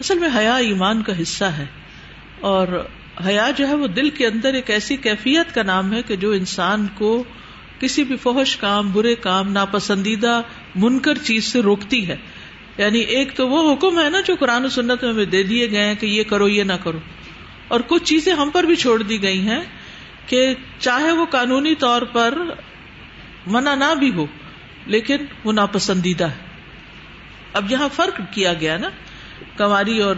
اصل 0.00 0.18
میں 0.18 0.28
حیا 0.36 0.56
ایمان 0.56 1.02
کا 1.02 1.22
حصہ 1.22 1.44
ہے 1.44 1.66
اور 2.40 2.88
حیا 3.26 3.50
جو 3.56 3.68
ہے 3.68 3.74
وہ 3.74 3.86
دل 3.86 4.10
کے 4.10 4.26
اندر 4.26 4.54
ایک 4.54 4.70
ایسی 4.70 4.96
کیفیت 4.96 5.54
کا 5.54 5.62
نام 5.62 5.92
ہے 5.92 6.02
کہ 6.02 6.16
جو 6.16 6.30
انسان 6.30 6.86
کو 6.94 7.24
کسی 7.80 8.04
بھی 8.04 8.16
فوہش 8.16 8.56
کام، 8.56 8.92
برے 8.92 9.14
کام، 9.14 9.52
ناپسندیدہ، 9.52 10.40
منکر 10.74 11.18
چیز 11.18 11.44
سے 11.44 11.60
روکتی 11.60 12.08
ہے۔ 12.08 12.16
یعنی 12.76 12.98
ایک 12.98 13.36
تو 13.36 13.48
وہ 13.48 13.74
حکم 13.74 14.04
ہے 14.04 14.10
نا 14.10 14.20
جو 14.20 14.34
قرآن 14.40 14.64
و 14.64 14.68
سنت 14.68 15.04
میں 15.04 15.12
ہمیں 15.12 15.24
دے 15.24 15.42
دیے 15.42 15.70
گئے 15.70 15.84
ہیں 15.84 15.94
کہ 15.94 16.06
یہ 16.06 16.22
کرو، 16.22 16.48
یہ 16.48 16.62
نہ 16.62 16.72
کرو۔ 16.84 16.98
اور 17.68 17.80
کچھ 17.86 18.04
چیزیں 18.04 18.34
ہم 18.34 18.50
پر 18.50 18.64
بھی 18.64 18.76
چھوڑ 18.76 19.02
دی 19.02 19.22
گئی 19.22 19.38
ہیں 19.38 19.60
کہ 20.26 20.54
چاہے 20.78 21.12
وہ 21.12 21.26
قانونی 21.30 21.74
طور 21.74 22.02
پر 22.02 22.38
منع 23.46 23.74
نہ 23.74 23.94
بھی 23.98 24.12
ہو، 24.12 24.26
لیکن 24.86 25.16
وہ 25.44 25.52
ناپسندیدہ 25.52 26.24
ہے۔ 26.24 26.52
اب 27.52 27.72
یہاں 27.72 27.88
فرق 27.92 28.20
کیا 28.30 28.52
گیا 28.52 28.76
نا؟ 28.76 28.88
کماری 29.56 29.98
اور 29.98 30.16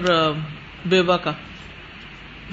بیوہ 0.87 1.17
کا۔ 1.17 1.33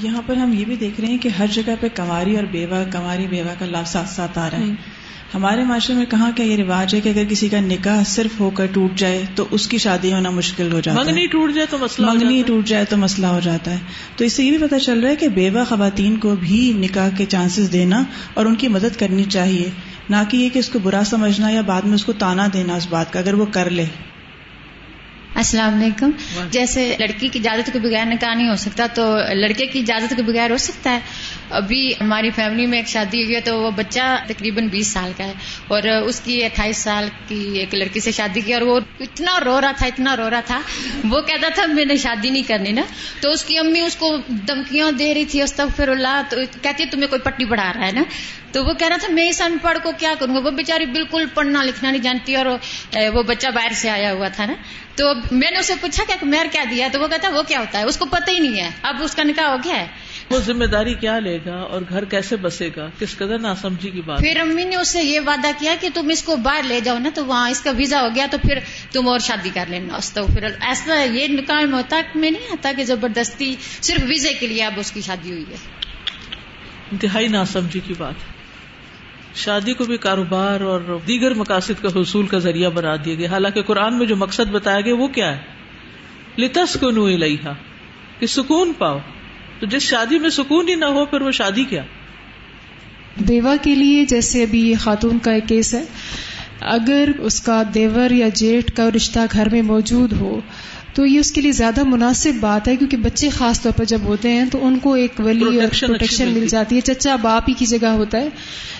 یہاں 0.04 0.22
پر 0.26 0.36
ہم 0.36 0.54
یہ 0.54 0.66
بھی 0.66 0.76
دیکھ 0.76 1.02
رہے 1.02 1.08
ہیں 1.08 1.18
کہ 1.18 1.30
ہر 1.30 1.46
جگہ 1.52 1.72
پہ 1.80 1.88
کنواری 1.94 2.36
اور 2.36 2.44
بیوہ 2.44 2.92
کنواری 2.92 3.28
بیوہ 3.28 3.54
کا 3.60 3.66
لفظ 3.66 3.92
ساتھ 3.92 4.10
ساتھ 4.10 4.40
آ 4.40 4.50
رہا 4.50 4.58
ہے۔ 4.58 5.02
ہمارے 5.34 5.64
معاشرے 5.64 5.96
میں 5.96 6.06
کہاں 6.06 6.32
کا 6.38 6.44
یہ 6.44 6.56
رواج 6.56 6.96
ہے 6.96 7.02
کہ 7.02 7.10
اگر 7.10 7.24
کسی 7.30 7.50
کا 7.50 7.60
نکاح 7.60 8.04
صرف 8.06 8.40
ہو 8.40 8.50
کر 8.50 8.66
ٹوٹ 8.66 8.96
جائے 8.96 9.24
تو 9.36 9.48
اس 9.52 9.68
کی 9.68 9.78
شادی 9.78 10.14
ہونا 10.14 10.30
مشکل 10.30 10.74
ہو 10.74 10.80
جاتا 10.80 11.00
ہے۔ 11.00 11.06
منگنی 11.06 11.28
ٹوٹ 11.28 11.54
جائے 11.54 11.68
تو 11.70 11.78
مسئلہ 11.78 12.08
منگنی 12.08 12.44
ٹوٹ 12.46 12.66
جائے 12.66 12.86
تو 12.86 12.98
مسئلہ 12.98 13.26
ہو 13.26 13.40
جاتا 13.44 13.72
ہے۔ 13.72 13.78
تو 14.16 14.26
اس 14.26 14.34
سے 14.34 14.44
یہ 14.44 14.58
بھی 14.58 14.68
پتا 14.68 14.80
چل 14.80 15.00
رہا 15.00 15.10
ہے 15.10 15.16
کہ 15.16 15.28
بیوہ 15.28 15.64
خواتین 15.64 16.18
کو 16.18 16.36
بھی 16.36 16.74
نکاح 16.76 17.10
کے 17.18 17.26
چانسز 17.26 17.74
دینا 17.74 18.04
اور 18.34 18.46
ان 18.46 18.56
کی 18.56 18.68
مدد 18.68 19.00
کرنی 19.00 19.24
چاہیے۔ 19.24 19.70
نہ 20.10 20.16
کہ 20.30 20.38
یہ 20.38 20.50
کہ 20.50 20.60
اس 20.60 20.70
کو 20.70 20.80
برا 20.80 21.02
سمجھنا 21.06 21.50
یا 21.50 21.62
بعد 21.62 21.82
میں 21.82 21.96
اس 21.96 22.06
کو 22.06 22.14
تانا 22.14 22.48
دینا 22.54 22.76
اس 22.76 22.88
بات 22.88 23.14
کا 23.14 23.20
اگر 23.20 23.34
وہ 23.34 23.46
کر 23.52 23.70
لے۔ 23.70 23.86
السلام 25.36 25.74
علیکم۔ 25.74 26.12
جیسے 26.50 26.96
لڑکی 27.00 27.28
کی 27.28 27.40
اجازت 27.40 27.74
کے 27.74 27.80
بغیر 27.80 28.06
نکاح 28.06 28.34
نہیں 28.34 28.50
ہو 28.50 28.56
سکتا 28.56 28.88
تو 28.94 29.18
لڑکے 29.34 29.66
کی 29.66 29.80
اجازت 29.80 30.14
کے 30.16 30.22
بغیر 30.22 30.52
ہو 30.52 30.58
سکتا 30.58 30.92
ہے۔ 30.92 31.00
ابھی 31.52 31.94
ہماری 32.02 32.30
فیملی 32.30 32.66
میں 32.66 32.78
ایک 32.78 32.88
شادی 32.88 33.24
ہوئی 33.24 33.36
ہے 33.36 33.42
تو 33.42 33.62
وہ 33.62 33.72
بچہ 33.72 34.18
تقریباً 34.28 34.68
بیس 34.68 34.88
سال 34.88 35.12
کا 35.18 35.24
ہے 35.24 35.34
اور 35.68 35.84
اس 35.84 36.22
کی 36.22 36.46
اٹھائیس 36.46 36.78
سال 36.78 37.10
کی 37.28 37.60
ایک 37.60 37.76
لڑکی 37.76 38.00
سے 38.00 38.12
شادی 38.12 38.42
کی 38.42 38.54
اور 38.54 38.62
وہ 38.62 38.80
اتنا 39.00 39.40
رو 39.46 39.62
رہا 39.62 39.72
تھا، 39.72 39.86
اتنا 39.86 40.18
رو 40.18 40.30
رہا 40.30 40.40
تھا۔ 40.40 40.62
وہ 41.10 41.22
کہتا 41.22 41.50
تھا، 41.50 41.66
میں 41.66 41.86
نے 41.86 41.96
شادی 41.96 42.30
نہیں 42.30 42.44
کرنی 42.44 42.72
نا۔ 42.72 42.82
تو 43.22 43.32
اس 43.32 43.44
کی 43.44 43.58
امی 43.58 43.80
اس 43.80 43.96
کو 43.96 44.18
دھمکیاں 44.28 44.92
دے 44.92 45.14
رہی 45.14 45.26
تھی 45.26 45.42
استغفر 45.42 45.88
اللہ 45.88 46.22
تو 46.30 46.38
کہتی 46.62 46.84
ہے، 46.84 46.90
تمہیں 46.90 47.08
کوئی 47.08 47.22
پٹی 47.22 47.46
پڑھا 47.46 47.74
رہا 47.76 47.88
ہے 47.88 47.92
نا؟ 47.92 48.04
تو 48.52 48.66
وہ 48.66 48.74
کہہ 48.74 48.88
رہا 48.88 48.98
تھا، 48.98 49.08
میں 49.14 49.30
اس 49.30 49.42
ان 49.42 49.58
پڑھ 49.62 49.78
کو 49.84 49.92
کیا 49.98 50.14
کروں؟ 50.20 50.36
گا 50.36 50.40
وہ 50.40 50.52
بیچاری 50.52 50.86
بالکل 50.86 51.26
پڑھنا 51.34 51.64
لکھنا 51.64 51.92
نہیں 51.92 52.02
جانتی 52.02 52.36
اور 52.36 52.46
وہ 53.14 53.24
بچہ 53.24 53.48
باہر 53.48 53.72
سے 53.74 53.90
آیا 53.90 54.14
ہوا 54.14 54.28
تھا 54.28 54.46
نا۔ 54.46 54.54
تو 54.96 55.14
میں 55.32 55.52
نے 55.52 55.58
اسے 55.58 55.74
پوچھا 55.82 56.04
کہ 56.08 56.26
مہر 56.26 56.46
کیا 56.52 56.64
دیا؟ 56.72 56.88
تو 56.92 57.00
وہ 57.00 57.08
کہتا 57.08 57.30
وہ 57.30 57.42
کیا 57.42 57.60
ہوتا 57.60 57.80
ہے؟ 57.80 57.84
اس 57.84 57.98
کو 57.98 58.06
پتہ 58.06 58.32
ہی 58.32 58.40
نہیں 58.40 58.64
ہے۔ 58.64 58.70
اب 58.82 58.96
اس 59.04 59.16
کا 59.16 59.24
نکاح 59.24 59.46
ہو 59.46 59.56
گیا 59.64 59.76
ہے۔ 59.76 59.88
وہ 60.32 60.40
ذمہ 60.40 60.66
داری 60.66 60.94
کیا 60.94 61.20
لے 61.20 61.40
گا 61.46 61.56
اور 61.56 61.82
گھر 61.90 62.06
کیسے 62.06 62.36
بسے 62.36 62.70
گا؟ 62.76 62.90
کس 63.00 63.18
قدر 63.18 63.40
ناسمجھی 63.40 63.90
کی 63.90 64.02
بات 64.02 64.20
پھر 64.20 64.40
امی 64.40 64.64
نے 64.64 64.76
اس 64.76 64.88
سے 64.88 65.04
یہ 65.04 65.20
وعدہ 65.20 65.48
کیا 65.60 65.76
کہ 65.82 65.90
تم 65.94 66.10
اس 66.10 66.24
کو 66.24 66.36
باہر 66.36 66.64
لے 66.64 66.82
جاؤ 66.82 67.00
نا 67.00 67.10
تو 67.14 67.26
وہاں 67.26 67.50
اس 67.50 67.62
کا 67.62 67.72
ویزا 67.72 68.02
ہو 68.02 68.08
گیا 68.16 68.26
تو 68.32 68.38
پھر 68.38 68.60
تم 68.92 69.08
اور 69.08 69.20
شادی 69.20 69.50
کر 69.54 69.66
لینا 69.70 70.00
تو 70.14 70.26
پھر 70.26 70.44
ایسا 70.44 71.04
یہ 71.04 71.28
نکاح 71.28 71.66
محتا 71.66 72.02
میں 72.16 72.32
نہیں 72.32 72.48
آتا 72.52 72.72
کہ 72.78 72.84
زبردستی 72.84 73.56
صرف 73.82 74.02
ویزے 74.08 74.34
کے 74.34 74.48
لیے 74.48 74.64
اب 74.64 74.74
اس 74.78 74.92
کی 74.92 75.02
شادی 75.02 75.32
ہوئی 75.32 75.46
ہے۔ 75.50 75.56
انتہائی 76.92 77.28
ناسمجھی 77.28 77.80
کی 77.80 77.94
بات 77.98 78.14
شادی 79.36 79.74
کو 79.74 79.84
بھی 79.84 79.98
کاروبار 79.98 80.62
اور 80.62 81.00
دیگر 81.08 81.34
مقاصد 81.34 81.82
کا 81.82 82.02
حصول 82.02 82.28
کا 82.28 82.38
ذریعہ 82.38 82.70
بنا 82.70 82.96
دیا 82.96 83.16
گیا۔ 83.16 83.30
حالانکہ 83.30 83.62
قرآن 83.62 83.98
میں 83.98 84.06
جو 84.06 84.16
مقصد 84.16 84.52
بتایا 84.52 84.82
گیا 84.82 84.96
وہ 84.96 85.08
کیا 85.08 85.38
ہے؟ 85.38 85.42
لتس 86.38 86.78
کو 86.80 86.92
نو 86.92 87.08
کہ 88.20 88.28
سکون 88.28 88.74
پاؤ۔ 88.78 89.00
تو 89.62 89.68
جس 89.68 89.82
شادی 89.82 90.20
میں 90.20 90.30
سکون 90.30 90.70
ہی 90.70 90.76
نہ 90.76 90.86
ہو 90.86 91.06
پھر 91.06 91.22
وہ 91.22 91.32
شادی 91.32 91.64
کیا؟ 91.64 91.84
بیوہ 93.28 93.56
کے 93.62 93.76
لیے 93.76 94.06
جیسے 94.06 94.44
ابھی 94.44 94.70
یہ 94.70 94.76
خاتون 94.80 95.20
کا 95.20 95.32
ایک 95.32 95.48
کیس 95.48 95.74
ہے 95.74 95.84
اگر 96.62 97.10
اس 97.20 97.42
کا 97.42 97.64
دیور 97.74 98.12
یا 98.12 98.28
جیٹ 98.34 98.72
کا 98.72 98.90
رشتہ 98.96 99.20
گھر 99.32 99.50
میں 99.50 99.62
موجود 99.62 100.14
ہو 100.14 100.42
تو 100.94 101.06
یہ 101.06 101.20
اس 101.20 101.32
کے 101.32 101.42
لیے 101.42 101.52
زیادہ 101.52 101.84
مناسب 101.84 102.32
بات 102.40 102.68
ہے 102.68 102.76
کیونکہ 102.76 102.98
بچے 102.98 103.30
خاص 103.30 103.62
طور 103.62 103.72
پر 103.72 103.86
جب 103.86 104.00
ہوتے 104.04 104.32
ہیں 104.32 104.46
تو 104.52 104.68
ان 104.68 104.80
کو 104.80 104.94
ایک 104.94 105.12
ولی 105.20 105.46
اور 105.46 105.88
پروٹیکشن 105.88 106.28
مل 106.28 106.48
جاتی 106.48 106.76
ہے۔ 106.76 106.82
چچا 106.82 107.16
باپ 107.16 107.44
ہی 107.48 107.54
کی 107.54 107.66
جگہ 107.66 107.88
ہوتا 107.88 108.18
ہے۔ 108.18 108.30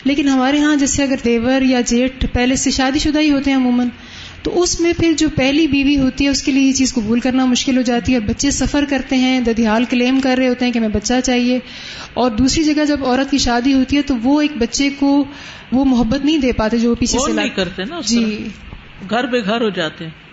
لیکن 0.04 0.28
ہمارے 0.28 0.60
ہاں 0.60 0.76
جیسے 0.76 1.04
اگر 1.04 1.16
دیور 1.26 1.62
یا 1.62 1.82
جیٹ 1.82 2.34
پہلے 2.34 2.56
سے 2.56 2.72
شادی 2.72 3.00
شدہ 3.00 3.20
ہی 3.20 3.32
ہوتے 3.32 3.52
ہیں 3.52 3.58
عموماً 3.58 3.88
تو 4.44 4.62
اس 4.62 4.80
میں 4.80 4.94
پھر 4.98 5.14
جو 5.18 5.28
پہلی 5.36 5.68
بیوی 5.68 6.00
ہوتی 6.00 6.24
ہے 6.24 6.30
اس 6.30 6.44
کے 6.44 6.52
لیے 6.52 6.68
یہ 6.68 6.74
چیز 6.74 6.94
قبول 6.94 7.20
کرنا 7.20 7.46
مشکل 7.46 7.78
ہو 7.78 7.82
جاتی 7.82 8.14
ہے 8.14 8.18
اور 8.18 8.28
بچے 8.30 8.52
سفر 8.52 8.86
کرتے 8.90 9.16
ہیں 9.16 9.40
ددیال 9.40 9.86
کلیم 9.86 10.20
کر 10.20 10.36
رہے 10.38 10.48
ہوتے 10.48 10.66
ہیں 10.66 10.72
کہ 10.72 10.78
ہمیں 10.78 10.90
بچہ 10.90 11.14
چاہیے۔ 11.24 11.60
اور 12.14 12.32
دوسری 12.32 12.64
جگہ 12.64 12.86
جب 12.86 13.06
عورت 13.06 13.32
کی 13.32 13.38
شادی 13.38 13.74
ہوتی 13.74 13.98
ہے 13.98 14.02
تو 14.02 14.16
وہ 14.24 14.42
ایک 14.42 14.52
بچے 14.60 14.90
کو 15.00 15.26
وہ 15.72 15.86
محبت 15.86 16.26
نہیں 16.26 16.38
دے 16.38 16.52
پاتے 16.52 16.78
جو 16.78 16.96
پیچھے 16.96 17.20
سے 17.26 17.34
نہیں 17.34 17.50
کرتے 17.50 17.84
نا 17.84 18.00
جی۔ 18.08 18.48
گھر 19.10 19.24
بے 19.24 19.46
گھر 19.46 19.62
ہو 19.62 19.70
جاتے 19.70 20.04
ہیں۔ 20.04 20.31